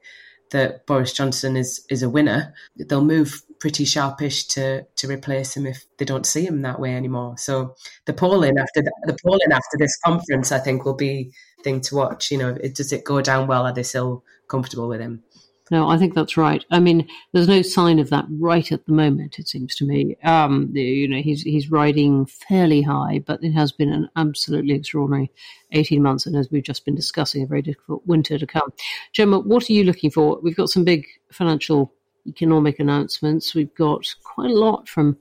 that 0.51 0.87
Boris 0.87 1.13
Johnson 1.13 1.57
is 1.57 1.85
is 1.89 2.03
a 2.03 2.11
winner, 2.11 2.55
they'll 2.77 3.05
move 3.05 3.43
pretty 3.61 3.85
sharpish 3.85 4.47
to 4.49 4.85
to 4.97 5.07
replace 5.07 5.57
him 5.57 5.67
if 5.67 5.85
they 5.99 6.05
don't 6.05 6.27
see 6.27 6.45
him 6.45 6.63
that 6.63 6.81
way 6.81 6.95
anymore. 6.95 7.37
So 7.39 7.77
the 8.07 8.13
polling 8.13 8.59
after 8.59 8.83
the, 8.83 8.93
the 9.05 9.17
polling 9.23 9.53
after 9.53 9.77
this 9.79 9.97
conference, 10.05 10.51
I 10.51 10.59
think, 10.59 10.85
will 10.85 10.95
be 10.95 11.31
thing 11.63 11.81
to 11.83 11.95
watch. 11.95 12.31
You 12.31 12.39
know, 12.39 12.49
it, 12.61 12.75
does 12.75 12.93
it 12.93 13.05
go 13.05 13.21
down 13.21 13.47
well? 13.47 13.67
Are 13.67 13.73
they 13.73 13.83
still 13.83 14.25
comfortable 14.49 14.89
with 14.89 15.01
him? 15.01 15.23
No, 15.71 15.89
I 15.89 15.99
think 15.99 16.15
that's 16.15 16.37
right. 16.37 16.65
I 16.73 16.81
mean, 16.81 17.07
there's 17.33 17.47
no 17.47 17.63
sign 17.63 18.01
of 18.01 18.11
that 18.11 18.25
right 18.29 18.73
at 18.73 18.85
the 18.87 18.93
moment. 18.93 19.39
It 19.39 19.47
seems 19.47 19.77
to 19.77 19.85
me. 19.85 20.17
Um, 20.25 20.71
you 20.75 21.07
know, 21.07 21.23
he's 21.23 21.43
he's 21.43 21.71
riding 21.71 22.27
fairly 22.27 22.83
high, 22.83 23.23
but 23.25 23.45
it 23.45 23.53
has 23.53 23.71
been 23.71 23.93
an 23.93 24.09
absolutely 24.17 24.75
extraordinary 24.75 25.31
18 25.71 26.03
months, 26.03 26.27
and 26.27 26.35
as 26.35 26.51
we've 26.51 26.65
just 26.65 26.85
been 26.85 26.97
discussing, 26.97 27.45
a 27.45 27.47
very 27.47 27.63
difficult 27.63 28.05
winter 28.05 28.37
to 28.37 28.47
come. 28.47 28.73
Gemma, 29.13 29.39
what 29.39 29.71
are 29.71 29.73
you 29.73 29.85
looking 29.85 30.11
for? 30.11 30.41
We've 30.43 30.57
got 30.57 30.71
some 30.71 30.83
big 30.83 31.07
financial, 31.31 31.93
economic 32.27 32.79
announcements. 32.79 33.55
We've 33.55 33.75
got 33.75 34.07
quite 34.25 34.51
a 34.51 34.55
lot 34.55 34.89
from 34.89 35.17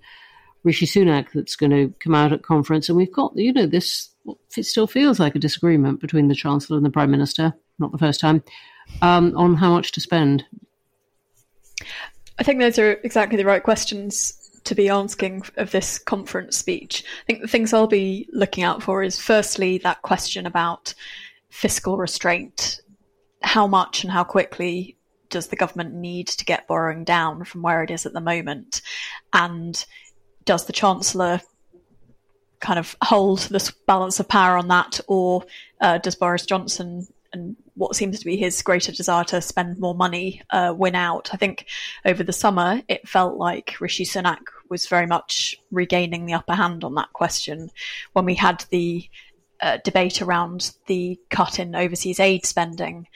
Rishi 0.63 0.85
Sunak 0.85 1.27
that's 1.33 1.55
going 1.55 1.71
to 1.71 1.93
come 1.99 2.15
out 2.15 2.33
at 2.33 2.43
conference, 2.43 2.89
and 2.89 2.97
we've 2.97 3.11
got 3.11 3.35
you 3.35 3.53
know 3.53 3.65
this. 3.65 4.09
It 4.55 4.63
still 4.63 4.87
feels 4.87 5.19
like 5.19 5.35
a 5.35 5.39
disagreement 5.39 6.01
between 6.01 6.27
the 6.27 6.35
Chancellor 6.35 6.77
and 6.77 6.85
the 6.85 6.91
Prime 6.91 7.11
Minister. 7.11 7.53
Not 7.79 7.91
the 7.91 7.97
first 7.97 8.19
time 8.19 8.43
um, 9.01 9.35
on 9.37 9.55
how 9.55 9.71
much 9.71 9.91
to 9.93 10.01
spend? 10.01 10.45
I 12.37 12.43
think 12.43 12.59
those 12.59 12.79
are 12.79 12.93
exactly 13.03 13.37
the 13.37 13.45
right 13.45 13.63
questions 13.63 14.35
to 14.65 14.75
be 14.75 14.89
asking 14.89 15.43
of 15.57 15.71
this 15.71 15.97
conference 15.97 16.57
speech. 16.57 17.03
I 17.23 17.25
think 17.25 17.41
the 17.41 17.47
things 17.47 17.73
I'll 17.73 17.87
be 17.87 18.29
looking 18.31 18.63
out 18.63 18.83
for 18.83 19.03
is 19.03 19.19
firstly 19.19 19.77
that 19.79 20.01
question 20.01 20.45
about 20.45 20.93
fiscal 21.49 21.97
restraint. 21.97 22.81
How 23.41 23.67
much 23.67 24.03
and 24.03 24.11
how 24.11 24.25
quickly 24.25 24.97
does 25.29 25.47
the 25.47 25.55
government 25.55 25.93
need 25.93 26.27
to 26.27 26.45
get 26.45 26.67
borrowing 26.67 27.03
down 27.03 27.43
from 27.43 27.61
where 27.61 27.83
it 27.83 27.91
is 27.91 28.05
at 28.05 28.13
the 28.13 28.21
moment? 28.21 28.81
And 29.33 29.83
does 30.45 30.65
the 30.65 30.73
Chancellor 30.73 31.41
kind 32.59 32.79
of 32.79 32.95
hold 33.01 33.39
this 33.39 33.71
balance 33.71 34.19
of 34.19 34.27
power 34.27 34.57
on 34.57 34.67
that, 34.67 34.99
or 35.07 35.43
uh, 35.79 35.97
does 35.97 36.15
Boris 36.15 36.45
Johnson 36.45 37.07
and 37.31 37.55
what 37.75 37.95
seems 37.95 38.19
to 38.19 38.25
be 38.25 38.35
his 38.35 38.61
greater 38.61 38.91
desire 38.91 39.23
to 39.23 39.41
spend 39.41 39.79
more 39.79 39.95
money 39.95 40.41
uh, 40.49 40.73
win 40.75 40.95
out. 40.95 41.29
I 41.31 41.37
think 41.37 41.65
over 42.05 42.23
the 42.23 42.33
summer 42.33 42.81
it 42.87 43.07
felt 43.07 43.37
like 43.37 43.79
Rishi 43.79 44.03
Sunak 44.03 44.39
was 44.69 44.87
very 44.87 45.05
much 45.05 45.55
regaining 45.71 46.25
the 46.25 46.33
upper 46.33 46.55
hand 46.55 46.83
on 46.83 46.95
that 46.95 47.13
question 47.13 47.69
when 48.13 48.25
we 48.25 48.35
had 48.35 48.65
the 48.69 49.07
uh, 49.61 49.77
debate 49.83 50.21
around 50.21 50.73
the 50.87 51.19
cut 51.29 51.59
in 51.59 51.75
overseas 51.75 52.19
aid 52.19 52.45
spending. 52.45 53.07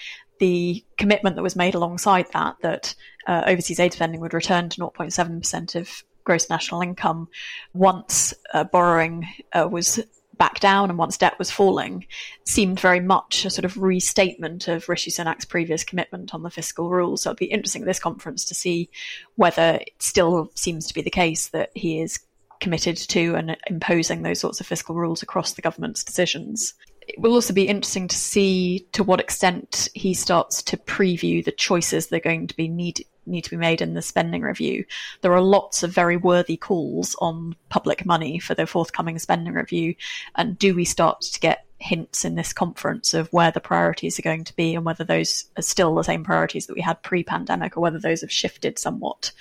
The 0.44 0.84
commitment 0.98 1.38
that 1.38 1.42
was 1.42 1.56
made 1.56 1.74
alongside 1.74 2.26
that, 2.34 2.58
that 2.64 2.96
uh, 3.26 3.44
overseas 3.48 3.80
aid 3.80 3.94
spending 3.94 4.20
would 4.20 4.34
return 4.34 4.68
to 4.68 4.82
0.7% 4.82 5.76
of 5.76 6.04
gross 6.26 6.50
national 6.50 6.82
income 6.82 7.30
once 7.74 8.34
uh, 8.54 8.66
borrowing 8.66 9.26
uh, 9.54 9.70
was 9.72 10.02
back 10.38 10.60
down 10.60 10.90
and 10.90 11.00
once 11.00 11.18
debt 11.18 11.40
was 11.40 11.50
falling 11.50 12.06
seemed 12.44 12.78
very 12.78 13.00
much 13.00 13.46
a 13.46 13.50
sort 13.50 13.64
of 13.64 13.78
restatement 13.78 14.68
of 14.68 14.90
Rishi 14.90 15.12
Sunak's 15.12 15.46
previous 15.46 15.86
commitment 15.86 16.34
on 16.34 16.44
the 16.44 16.50
fiscal 16.50 16.90
rules. 16.90 17.22
So 17.22 17.30
it'd 17.30 17.40
be 17.40 17.46
interesting 17.46 17.84
at 17.84 17.86
this 17.86 18.00
conference 18.00 18.44
to 18.44 18.54
see 18.54 18.90
whether 19.38 19.80
it 19.80 19.92
still 20.00 20.52
seems 20.56 20.88
to 20.88 20.94
be 20.94 21.02
the 21.02 21.10
case 21.10 21.48
that 21.52 21.70
he 21.74 22.02
is 22.02 22.20
committed 22.60 22.98
to 22.98 23.36
and 23.36 23.56
imposing 23.68 24.24
those 24.24 24.42
sorts 24.42 24.60
of 24.60 24.68
fiscal 24.68 24.94
rules 24.94 25.24
across 25.24 25.54
the 25.54 25.62
government's 25.62 26.04
decisions. 26.04 26.74
It 27.13 27.19
will 27.19 27.34
also 27.34 27.54
be 27.54 27.67
interesting 27.67 28.08
to 28.08 28.15
see 28.15 28.88
to 28.93 29.04
what 29.04 29.19
extent 29.19 29.88
he 29.93 30.15
starts 30.15 30.63
to 30.63 30.78
preview 30.78 31.45
the 31.45 31.52
choices 31.52 32.08
that 32.08 32.17
are 32.17 32.19
going 32.19 32.47
to 32.47 32.56
be 32.56 32.67
needed 32.67 33.06
need 33.26 33.43
to 33.45 33.52
be 33.52 33.56
made 33.56 33.82
in 33.82 33.93
the 33.93 34.02
spending 34.02 34.41
review. 34.41 34.84
There 35.21 35.34
are 35.34 35.41
lots 35.41 35.82
of 35.84 35.91
very 35.91 36.17
worthy 36.17 36.58
calls 36.58 37.15
on 37.19 37.56
public 37.69 38.06
money 38.06 38.38
for 38.38 38.54
the 38.54 38.67
forthcoming 38.67 39.17
spending 39.17 39.54
review. 39.54 39.95
And 40.36 40.60
do 40.60 40.76
we 40.76 40.84
start 40.84 41.21
to 41.21 41.39
get 41.39 41.65
hints 41.80 42.26
in 42.26 42.36
this 42.36 42.52
conference 42.52 43.13
of 43.13 43.32
where 43.32 43.52
the 43.52 43.62
priorities 43.62 44.19
are 44.19 44.23
going 44.23 44.43
to 44.45 44.56
be 44.56 44.76
and 44.76 44.84
whether 44.84 45.04
those 45.04 45.45
are 45.58 45.62
still 45.62 45.95
the 45.95 46.04
same 46.04 46.23
priorities 46.23 46.67
that 46.67 46.76
we 46.76 46.82
had 46.82 47.02
pre 47.02 47.23
pandemic 47.23 47.78
or 47.78 47.82
whether 47.82 47.99
those 47.99 48.21
have 48.21 48.32
shifted 48.32 48.78
somewhat? 48.78 49.32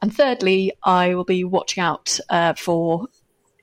And 0.00 0.14
thirdly, 0.14 0.72
I 0.84 1.14
will 1.14 1.24
be 1.24 1.42
watching 1.42 1.82
out 1.82 2.20
uh, 2.28 2.54
for 2.54 3.08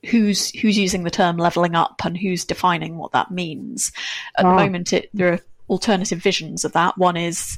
who's 0.06 0.52
who's 0.52 0.78
using 0.78 1.04
the 1.04 1.12
term 1.12 1.38
leveling 1.38 1.76
up 1.76 2.02
and 2.04 2.18
who's 2.18 2.46
defining 2.46 2.98
what 2.98 3.12
that 3.14 3.32
means. 3.32 3.92
At 4.38 4.44
the 4.44 4.54
moment, 4.54 4.94
it, 4.94 5.10
there 5.14 5.34
are 5.34 5.40
alternative 5.70 6.20
visions 6.20 6.64
of 6.66 6.74
that. 6.74 6.98
One 6.98 7.18
is 7.18 7.58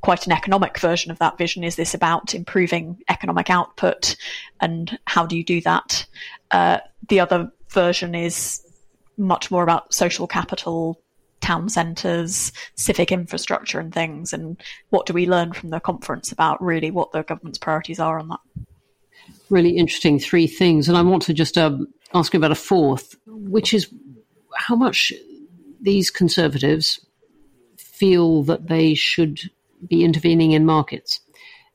quite 0.00 0.26
an 0.26 0.32
economic 0.32 0.78
version 0.78 1.10
of 1.10 1.18
that 1.20 1.38
vision. 1.38 1.64
Is 1.64 1.76
this 1.76 1.94
about 1.94 2.34
improving 2.34 2.98
economic 3.08 3.50
output? 3.50 4.16
And 4.60 4.98
how 5.06 5.26
do 5.26 5.36
you 5.36 5.44
do 5.44 5.60
that? 5.62 6.06
Uh, 6.50 6.78
the 7.08 7.20
other 7.20 7.50
version 7.70 8.14
is 8.14 8.60
much 9.16 9.50
more 9.50 9.62
about 9.62 9.94
social 9.94 10.26
capital, 10.26 11.00
town 11.40 11.68
centres, 11.68 12.52
civic 12.74 13.12
infrastructure, 13.12 13.78
and 13.78 13.94
things. 13.94 14.32
And 14.32 14.60
what 14.90 15.06
do 15.06 15.12
we 15.12 15.26
learn 15.26 15.52
from 15.52 15.70
the 15.70 15.80
conference 15.80 16.32
about 16.32 16.62
really 16.62 16.90
what 16.90 17.12
the 17.12 17.22
government's 17.22 17.58
priorities 17.58 18.00
are 18.00 18.18
on 18.18 18.28
that? 18.28 18.40
Really 19.50 19.76
interesting 19.76 20.18
three 20.18 20.46
things. 20.46 20.88
And 20.88 20.96
I 20.96 21.02
want 21.02 21.22
to 21.24 21.34
just 21.34 21.58
um, 21.58 21.88
ask 22.14 22.32
you 22.32 22.38
about 22.38 22.52
a 22.52 22.56
fourth, 22.56 23.16
which 23.26 23.74
is 23.74 23.92
how 24.56 24.76
much 24.76 25.12
these 25.80 26.10
conservatives 26.10 27.04
feel 27.76 28.42
that 28.44 28.68
they 28.68 28.94
should 28.94 29.40
be 29.88 30.04
intervening 30.04 30.52
in 30.52 30.64
markets. 30.64 31.20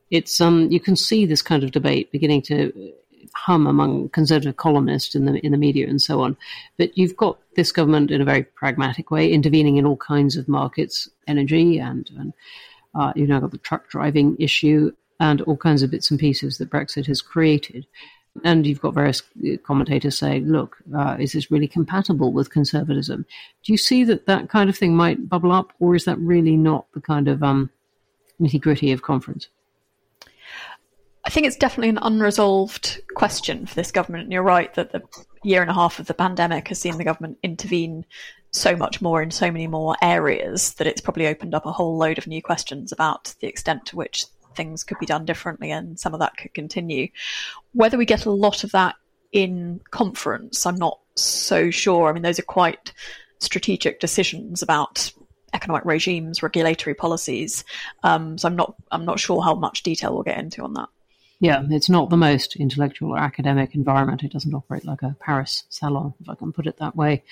It's 0.09 0.39
um, 0.39 0.71
you 0.71 0.79
can 0.79 0.95
see 0.95 1.25
this 1.25 1.41
kind 1.41 1.63
of 1.63 1.71
debate 1.71 2.11
beginning 2.11 2.41
to 2.43 2.93
hum 3.35 3.67
among 3.67 4.09
conservative 4.09 4.57
columnists 4.57 5.13
in 5.15 5.25
the 5.25 5.45
in 5.45 5.51
the 5.51 5.57
media 5.57 5.87
and 5.87 6.01
so 6.01 6.21
on. 6.21 6.37
But 6.77 6.97
you've 6.97 7.17
got 7.17 7.37
this 7.55 7.71
government 7.71 8.09
in 8.11 8.21
a 8.21 8.25
very 8.25 8.43
pragmatic 8.43 9.11
way 9.11 9.31
intervening 9.31 9.77
in 9.77 9.85
all 9.85 9.97
kinds 9.97 10.37
of 10.37 10.47
markets, 10.47 11.09
energy 11.27 11.77
and, 11.77 12.09
and 12.17 12.33
uh, 12.95 13.13
you've 13.15 13.29
now 13.29 13.39
got 13.39 13.51
the 13.51 13.57
truck 13.57 13.89
driving 13.89 14.35
issue 14.39 14.91
and 15.19 15.41
all 15.41 15.57
kinds 15.57 15.83
of 15.83 15.91
bits 15.91 16.11
and 16.11 16.19
pieces 16.19 16.57
that 16.57 16.69
Brexit 16.69 17.07
has 17.07 17.21
created. 17.21 17.85
And 18.43 18.67
you've 18.67 18.81
got 18.81 18.93
various 18.93 19.23
commentators 19.63 20.17
saying, 20.17 20.47
look, 20.47 20.77
uh, 20.95 21.17
is 21.19 21.31
this 21.31 21.49
really 21.49 21.67
compatible 21.67 22.31
with 22.31 22.51
conservatism? 22.51 23.25
Do 23.63 23.73
you 23.73 23.77
see 23.77 24.03
that 24.03 24.27
that 24.27 24.49
kind 24.49 24.69
of 24.69 24.77
thing 24.77 24.95
might 24.95 25.27
bubble 25.27 25.51
up, 25.51 25.73
or 25.79 25.95
is 25.95 26.05
that 26.05 26.19
really 26.19 26.55
not 26.55 26.85
the 26.93 27.01
kind 27.01 27.27
of 27.27 27.41
um, 27.41 27.71
nitty 28.39 28.61
gritty 28.61 28.91
of 28.91 29.01
conference? 29.01 29.47
I 31.25 31.29
think 31.29 31.45
it's 31.45 31.57
definitely 31.57 31.89
an 31.89 31.99
unresolved 32.01 33.01
question 33.15 33.65
for 33.65 33.75
this 33.75 33.91
government. 33.91 34.25
And 34.25 34.31
you're 34.31 34.43
right 34.43 34.73
that 34.75 34.91
the 34.91 35.01
year 35.43 35.61
and 35.61 35.69
a 35.69 35.73
half 35.73 35.99
of 35.99 36.07
the 36.07 36.13
pandemic 36.13 36.69
has 36.69 36.79
seen 36.79 36.97
the 36.97 37.03
government 37.03 37.37
intervene 37.43 38.05
so 38.51 38.75
much 38.75 39.01
more 39.01 39.21
in 39.21 39.31
so 39.31 39.51
many 39.51 39.67
more 39.67 39.95
areas 40.01 40.75
that 40.75 40.87
it's 40.87 41.01
probably 41.01 41.27
opened 41.27 41.53
up 41.53 41.65
a 41.65 41.71
whole 41.71 41.97
load 41.97 42.17
of 42.17 42.27
new 42.27 42.41
questions 42.41 42.91
about 42.91 43.35
the 43.41 43.47
extent 43.47 43.85
to 43.87 43.95
which 43.97 44.25
things 44.57 44.83
could 44.83 44.99
be 44.99 45.05
done 45.05 45.23
differently 45.23 45.71
and 45.71 45.97
some 45.99 46.13
of 46.13 46.19
that 46.19 46.35
could 46.35 46.53
continue. 46.53 47.07
Whether 47.73 47.97
we 47.97 48.05
get 48.05 48.25
a 48.25 48.31
lot 48.31 48.63
of 48.63 48.71
that 48.71 48.95
in 49.31 49.79
conference, 49.91 50.65
I'm 50.65 50.75
not 50.75 50.99
so 51.15 51.71
sure. 51.71 52.09
I 52.09 52.13
mean, 52.13 52.23
those 52.23 52.39
are 52.39 52.43
quite 52.43 52.91
strategic 53.39 53.99
decisions 53.99 54.61
about 54.61 55.11
economic 55.53 55.85
regimes, 55.85 56.43
regulatory 56.43 56.93
policies. 56.93 57.63
Um, 58.03 58.37
so 58.37 58.47
I'm 58.49 58.55
not 58.55 58.75
I'm 58.91 59.05
not 59.05 59.19
sure 59.19 59.41
how 59.41 59.55
much 59.55 59.83
detail 59.83 60.13
we'll 60.13 60.23
get 60.23 60.39
into 60.39 60.63
on 60.63 60.73
that. 60.73 60.89
Yeah, 61.39 61.63
it's 61.69 61.89
not 61.89 62.09
the 62.09 62.17
most 62.17 62.55
intellectual 62.55 63.11
or 63.11 63.19
academic 63.19 63.75
environment. 63.75 64.23
It 64.23 64.33
doesn't 64.33 64.55
operate 64.55 64.85
like 64.85 65.03
a 65.03 65.15
Paris 65.19 65.65
salon, 65.69 66.15
if 66.19 66.27
I 66.27 66.35
can 66.35 66.51
put 66.51 66.65
it 66.65 66.77
that 66.77 66.95
way. 66.95 67.23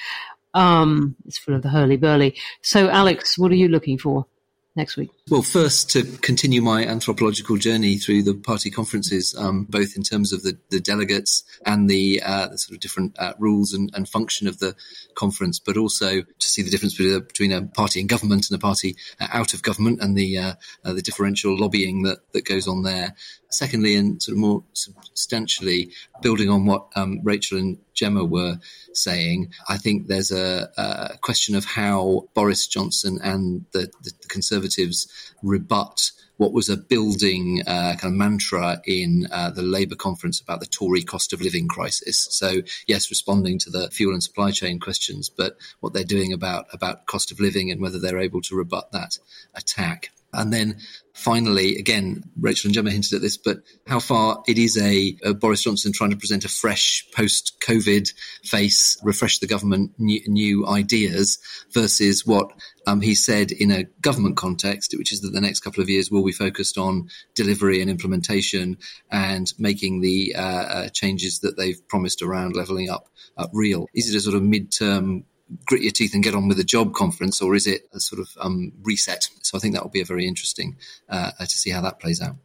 Um, 0.53 1.15
it's 1.25 1.39
full 1.39 1.55
of 1.55 1.63
the 1.63 1.69
hurly 1.69 1.97
burly. 1.97 2.37
So, 2.61 2.87
Alex, 2.87 3.37
what 3.37 3.51
are 3.51 3.55
you 3.55 3.67
looking 3.67 3.97
for? 3.97 4.27
next 4.75 4.97
week? 4.97 5.09
Well, 5.27 5.41
first, 5.41 5.89
to 5.89 6.03
continue 6.03 6.61
my 6.61 6.85
anthropological 6.85 7.57
journey 7.57 7.97
through 7.97 8.21
the 8.21 8.35
party 8.35 8.69
conferences, 8.69 9.33
um, 9.35 9.63
both 9.63 9.95
in 9.95 10.03
terms 10.03 10.31
of 10.31 10.43
the, 10.43 10.55
the 10.69 10.79
delegates 10.79 11.43
and 11.65 11.89
the, 11.89 12.21
uh, 12.23 12.49
the, 12.49 12.59
sort 12.59 12.75
of 12.75 12.79
different 12.79 13.17
uh, 13.17 13.33
rules 13.39 13.73
and, 13.73 13.89
and, 13.95 14.07
function 14.07 14.47
of 14.47 14.59
the 14.59 14.75
conference, 15.15 15.57
but 15.57 15.77
also 15.77 16.21
to 16.21 16.47
see 16.47 16.61
the 16.61 16.69
difference 16.69 16.95
between 16.95 17.15
a, 17.15 17.21
between 17.21 17.51
a 17.51 17.63
party 17.63 17.99
in 17.99 18.05
government 18.05 18.47
and 18.47 18.55
a 18.55 18.61
party 18.61 18.97
uh, 19.19 19.27
out 19.31 19.55
of 19.55 19.63
government 19.63 19.99
and 19.99 20.15
the 20.15 20.37
uh, 20.37 20.53
uh, 20.83 20.93
the 20.93 21.01
differential 21.01 21.57
lobbying 21.57 22.03
that, 22.03 22.19
that 22.33 22.45
goes 22.45 22.67
on 22.67 22.83
there. 22.83 23.15
Secondly, 23.49 23.95
and 23.95 24.21
sort 24.21 24.33
of 24.33 24.39
more 24.39 24.63
substantially, 24.73 25.89
building 26.21 26.49
on 26.51 26.67
what 26.67 26.89
um, 26.95 27.21
Rachel 27.23 27.57
and 27.57 27.79
Gemma 27.95 28.25
were 28.25 28.59
saying, 28.93 29.53
I 29.69 29.77
think 29.77 30.07
there's 30.07 30.31
a, 30.31 30.69
a 30.77 31.17
question 31.21 31.55
of 31.55 31.65
how 31.65 32.27
Boris 32.33 32.67
Johnson 32.67 33.19
and 33.23 33.65
the, 33.71 33.91
the, 34.03 34.11
the 34.21 34.27
Conservatives 34.27 35.07
rebut 35.41 36.11
what 36.37 36.53
was 36.53 36.69
a 36.69 36.77
building 36.77 37.61
uh, 37.65 37.95
kind 37.97 38.13
of 38.13 38.17
mantra 38.17 38.81
in 38.85 39.27
uh, 39.31 39.49
the 39.51 39.61
Labour 39.61 39.95
conference 39.95 40.41
about 40.41 40.59
the 40.59 40.65
Tory 40.65 41.01
cost 41.01 41.33
of 41.33 41.41
living 41.41 41.67
crisis. 41.67 42.27
So 42.29 42.61
yes, 42.87 43.09
responding 43.09 43.59
to 43.59 43.69
the 43.69 43.89
fuel 43.89 44.13
and 44.13 44.23
supply 44.23 44.51
chain 44.51 44.79
questions, 44.79 45.29
but 45.29 45.57
what 45.79 45.93
they're 45.93 46.03
doing 46.03 46.33
about 46.33 46.65
about 46.73 47.05
cost 47.05 47.31
of 47.31 47.39
living 47.39 47.71
and 47.71 47.81
whether 47.81 47.99
they're 47.99 48.19
able 48.19 48.41
to 48.41 48.55
rebut 48.55 48.91
that 48.91 49.17
attack. 49.53 50.11
And 50.35 50.53
then 50.53 50.77
finally, 51.13 51.77
again, 51.77 52.23
Rachel 52.39 52.67
and 52.67 52.75
Gemma 52.75 52.91
hinted 52.91 53.13
at 53.13 53.21
this, 53.21 53.37
but 53.37 53.59
how 53.87 53.99
far 53.99 54.43
it 54.47 54.57
is 54.57 54.77
a, 54.77 55.17
a 55.23 55.33
Boris 55.33 55.63
Johnson 55.63 55.93
trying 55.93 56.11
to 56.11 56.17
present 56.17 56.45
a 56.45 56.49
fresh 56.49 57.07
post-COVID 57.15 58.11
face, 58.43 58.97
refresh 59.03 59.39
the 59.39 59.47
government, 59.47 59.93
new, 59.97 60.21
new 60.27 60.67
ideas 60.67 61.39
versus 61.73 62.25
what 62.25 62.51
um, 62.85 63.01
he 63.01 63.15
said 63.15 63.51
in 63.51 63.71
a 63.71 63.85
government 64.01 64.35
context, 64.37 64.93
which 64.97 65.13
is 65.13 65.21
that 65.21 65.31
the 65.31 65.41
next 65.41 65.61
couple 65.61 65.81
of 65.81 65.89
years 65.89 66.11
will 66.11 66.25
be 66.25 66.31
focused 66.31 66.77
on 66.77 67.09
delivery 67.33 67.81
and 67.81 67.89
implementation 67.89 68.77
and 69.09 69.53
making 69.57 70.01
the 70.01 70.35
uh, 70.35 70.41
uh, 70.41 70.89
changes 70.89 71.39
that 71.39 71.57
they've 71.57 71.87
promised 71.87 72.21
around 72.21 72.55
levelling 72.55 72.89
up 72.89 73.07
uh, 73.37 73.47
real. 73.53 73.87
Is 73.93 74.13
it 74.13 74.17
a 74.17 74.21
sort 74.21 74.35
of 74.35 74.43
mid-term 74.43 75.23
grit 75.65 75.81
your 75.81 75.91
teeth 75.91 76.13
and 76.13 76.23
get 76.23 76.35
on 76.35 76.47
with 76.47 76.57
the 76.57 76.63
job 76.63 76.93
conference, 76.93 77.41
or 77.41 77.55
is 77.55 77.67
it 77.67 77.87
a 77.93 77.99
sort 77.99 78.19
of 78.19 78.29
um, 78.39 78.71
reset? 78.83 79.29
So 79.41 79.57
I 79.57 79.61
think 79.61 79.73
that 79.73 79.83
will 79.83 79.91
be 79.91 80.01
a 80.01 80.05
very 80.05 80.27
interesting 80.27 80.77
uh, 81.09 81.31
to 81.39 81.45
see 81.47 81.69
how 81.69 81.81
that 81.81 81.99
plays 81.99 82.21
out. 82.21 82.35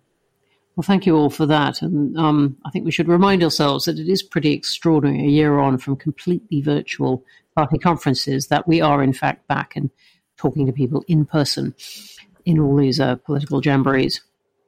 Well, 0.77 0.85
thank 0.87 1.05
you 1.05 1.17
all 1.17 1.31
for 1.31 1.47
that. 1.47 1.83
And 1.83 2.17
um, 2.17 2.57
I 2.65 2.71
think 2.71 2.85
we 2.85 2.91
should 2.91 3.09
remind 3.09 3.43
ourselves 3.43 3.85
that 3.85 3.99
it 3.99 4.09
is 4.09 4.23
pretty 4.23 4.53
extraordinary 4.53 5.25
a 5.25 5.31
year 5.31 5.59
on 5.59 5.79
from 5.79 5.97
completely 5.97 6.63
virtual 6.63 7.25
party 7.55 7.77
conferences 7.79 8.47
that 8.47 8.67
we 8.69 8.81
are, 8.81 9.03
in 9.03 9.13
fact, 9.13 9.47
back 9.49 9.77
and 9.77 9.91
talking 10.37 10.67
to 10.67 10.73
people 10.73 11.05
in 11.07 11.27
person 11.27 11.75
in 12.45 12.59
all 12.59 12.77
these 12.77 13.01
uh, 13.01 13.17
political 13.17 13.61
jamborees. 13.61 14.21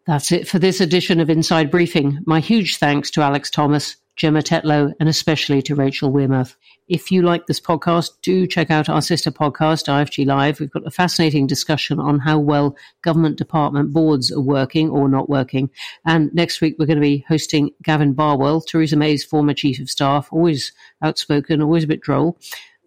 That's 0.07 0.33
it 0.33 0.49
for 0.49 0.59
this 0.59 0.81
edition 0.81 1.21
of 1.21 1.31
Inside 1.31 1.71
Briefing. 1.71 2.19
My 2.27 2.41
huge 2.41 2.79
thanks 2.79 3.11
to 3.13 3.23
Alex 3.23 3.51
Thomas, 3.51 3.97
Gemma 4.17 4.43
Tetlow, 4.43 4.93
and 4.99 5.09
especially 5.09 5.63
to 5.63 5.75
Rachel 5.75 6.13
Wearmouth. 6.13 6.57
If 6.89 7.13
you 7.13 7.23
like 7.23 7.47
this 7.47 7.61
podcast, 7.61 8.11
do 8.23 8.47
check 8.47 8.71
out 8.71 8.89
our 8.89 9.01
sister 9.01 9.31
podcast, 9.31 9.87
IFG 9.87 10.27
Live. 10.27 10.59
We've 10.59 10.71
got 10.71 10.87
a 10.87 10.91
fascinating 10.91 11.47
discussion 11.47 12.01
on 12.01 12.19
how 12.19 12.41
well 12.41 12.77
government 13.03 13.39
department 13.39 13.93
boards 13.93 14.33
are 14.33 14.41
working 14.41 14.91
or 14.91 15.09
not 15.09 15.31
working. 15.31 15.71
And 16.05 16.35
next 16.35 16.61
week, 16.61 16.75
we're 16.79 16.87
going 16.87 16.99
to 16.99 17.01
be 17.01 17.25
hosting 17.29 17.71
Gavin 17.85 18.15
Barwell, 18.15 18.61
Theresa 18.61 18.97
May's 18.97 19.25
former 19.25 19.55
chief 19.55 19.79
of 19.79 19.89
staff, 19.89 20.29
always 20.33 20.73
outspoken, 21.03 21.63
always 21.63 21.85
a 21.85 21.87
bit 21.87 22.01
droll, 22.01 22.37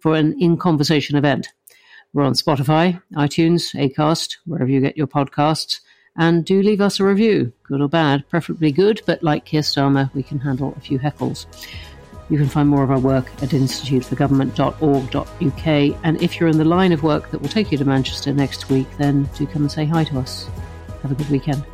for 0.00 0.14
an 0.14 0.36
in 0.38 0.58
conversation 0.58 1.16
event. 1.16 1.48
We're 2.12 2.24
on 2.24 2.34
Spotify, 2.34 3.02
iTunes, 3.14 3.74
Acast, 3.74 4.36
wherever 4.44 4.70
you 4.70 4.80
get 4.80 4.98
your 4.98 5.06
podcasts. 5.06 5.80
And 6.18 6.44
do 6.44 6.62
leave 6.62 6.80
us 6.80 7.00
a 7.00 7.04
review, 7.04 7.52
good 7.62 7.80
or 7.80 7.88
bad, 7.88 8.28
preferably 8.28 8.72
good, 8.72 9.00
but 9.06 9.22
like 9.22 9.46
Keir 9.46 9.62
Starmer, 9.62 10.12
we 10.14 10.22
can 10.22 10.38
handle 10.38 10.74
a 10.76 10.80
few 10.80 10.98
heckles. 10.98 11.46
You 12.28 12.38
can 12.38 12.48
find 12.48 12.68
more 12.68 12.82
of 12.82 12.90
our 12.90 12.98
work 12.98 13.26
at 13.42 13.50
instituteforgovernment.org.uk. 13.50 16.00
And 16.04 16.22
if 16.22 16.40
you're 16.40 16.48
in 16.48 16.58
the 16.58 16.64
line 16.64 16.90
of 16.92 17.02
work 17.02 17.30
that 17.30 17.40
will 17.40 17.48
take 17.48 17.70
you 17.70 17.78
to 17.78 17.84
Manchester 17.84 18.32
next 18.32 18.68
week, 18.68 18.88
then 18.98 19.28
do 19.36 19.46
come 19.46 19.62
and 19.62 19.70
say 19.70 19.84
hi 19.84 20.02
to 20.04 20.18
us. 20.18 20.48
Have 21.02 21.12
a 21.12 21.14
good 21.14 21.30
weekend. 21.30 21.64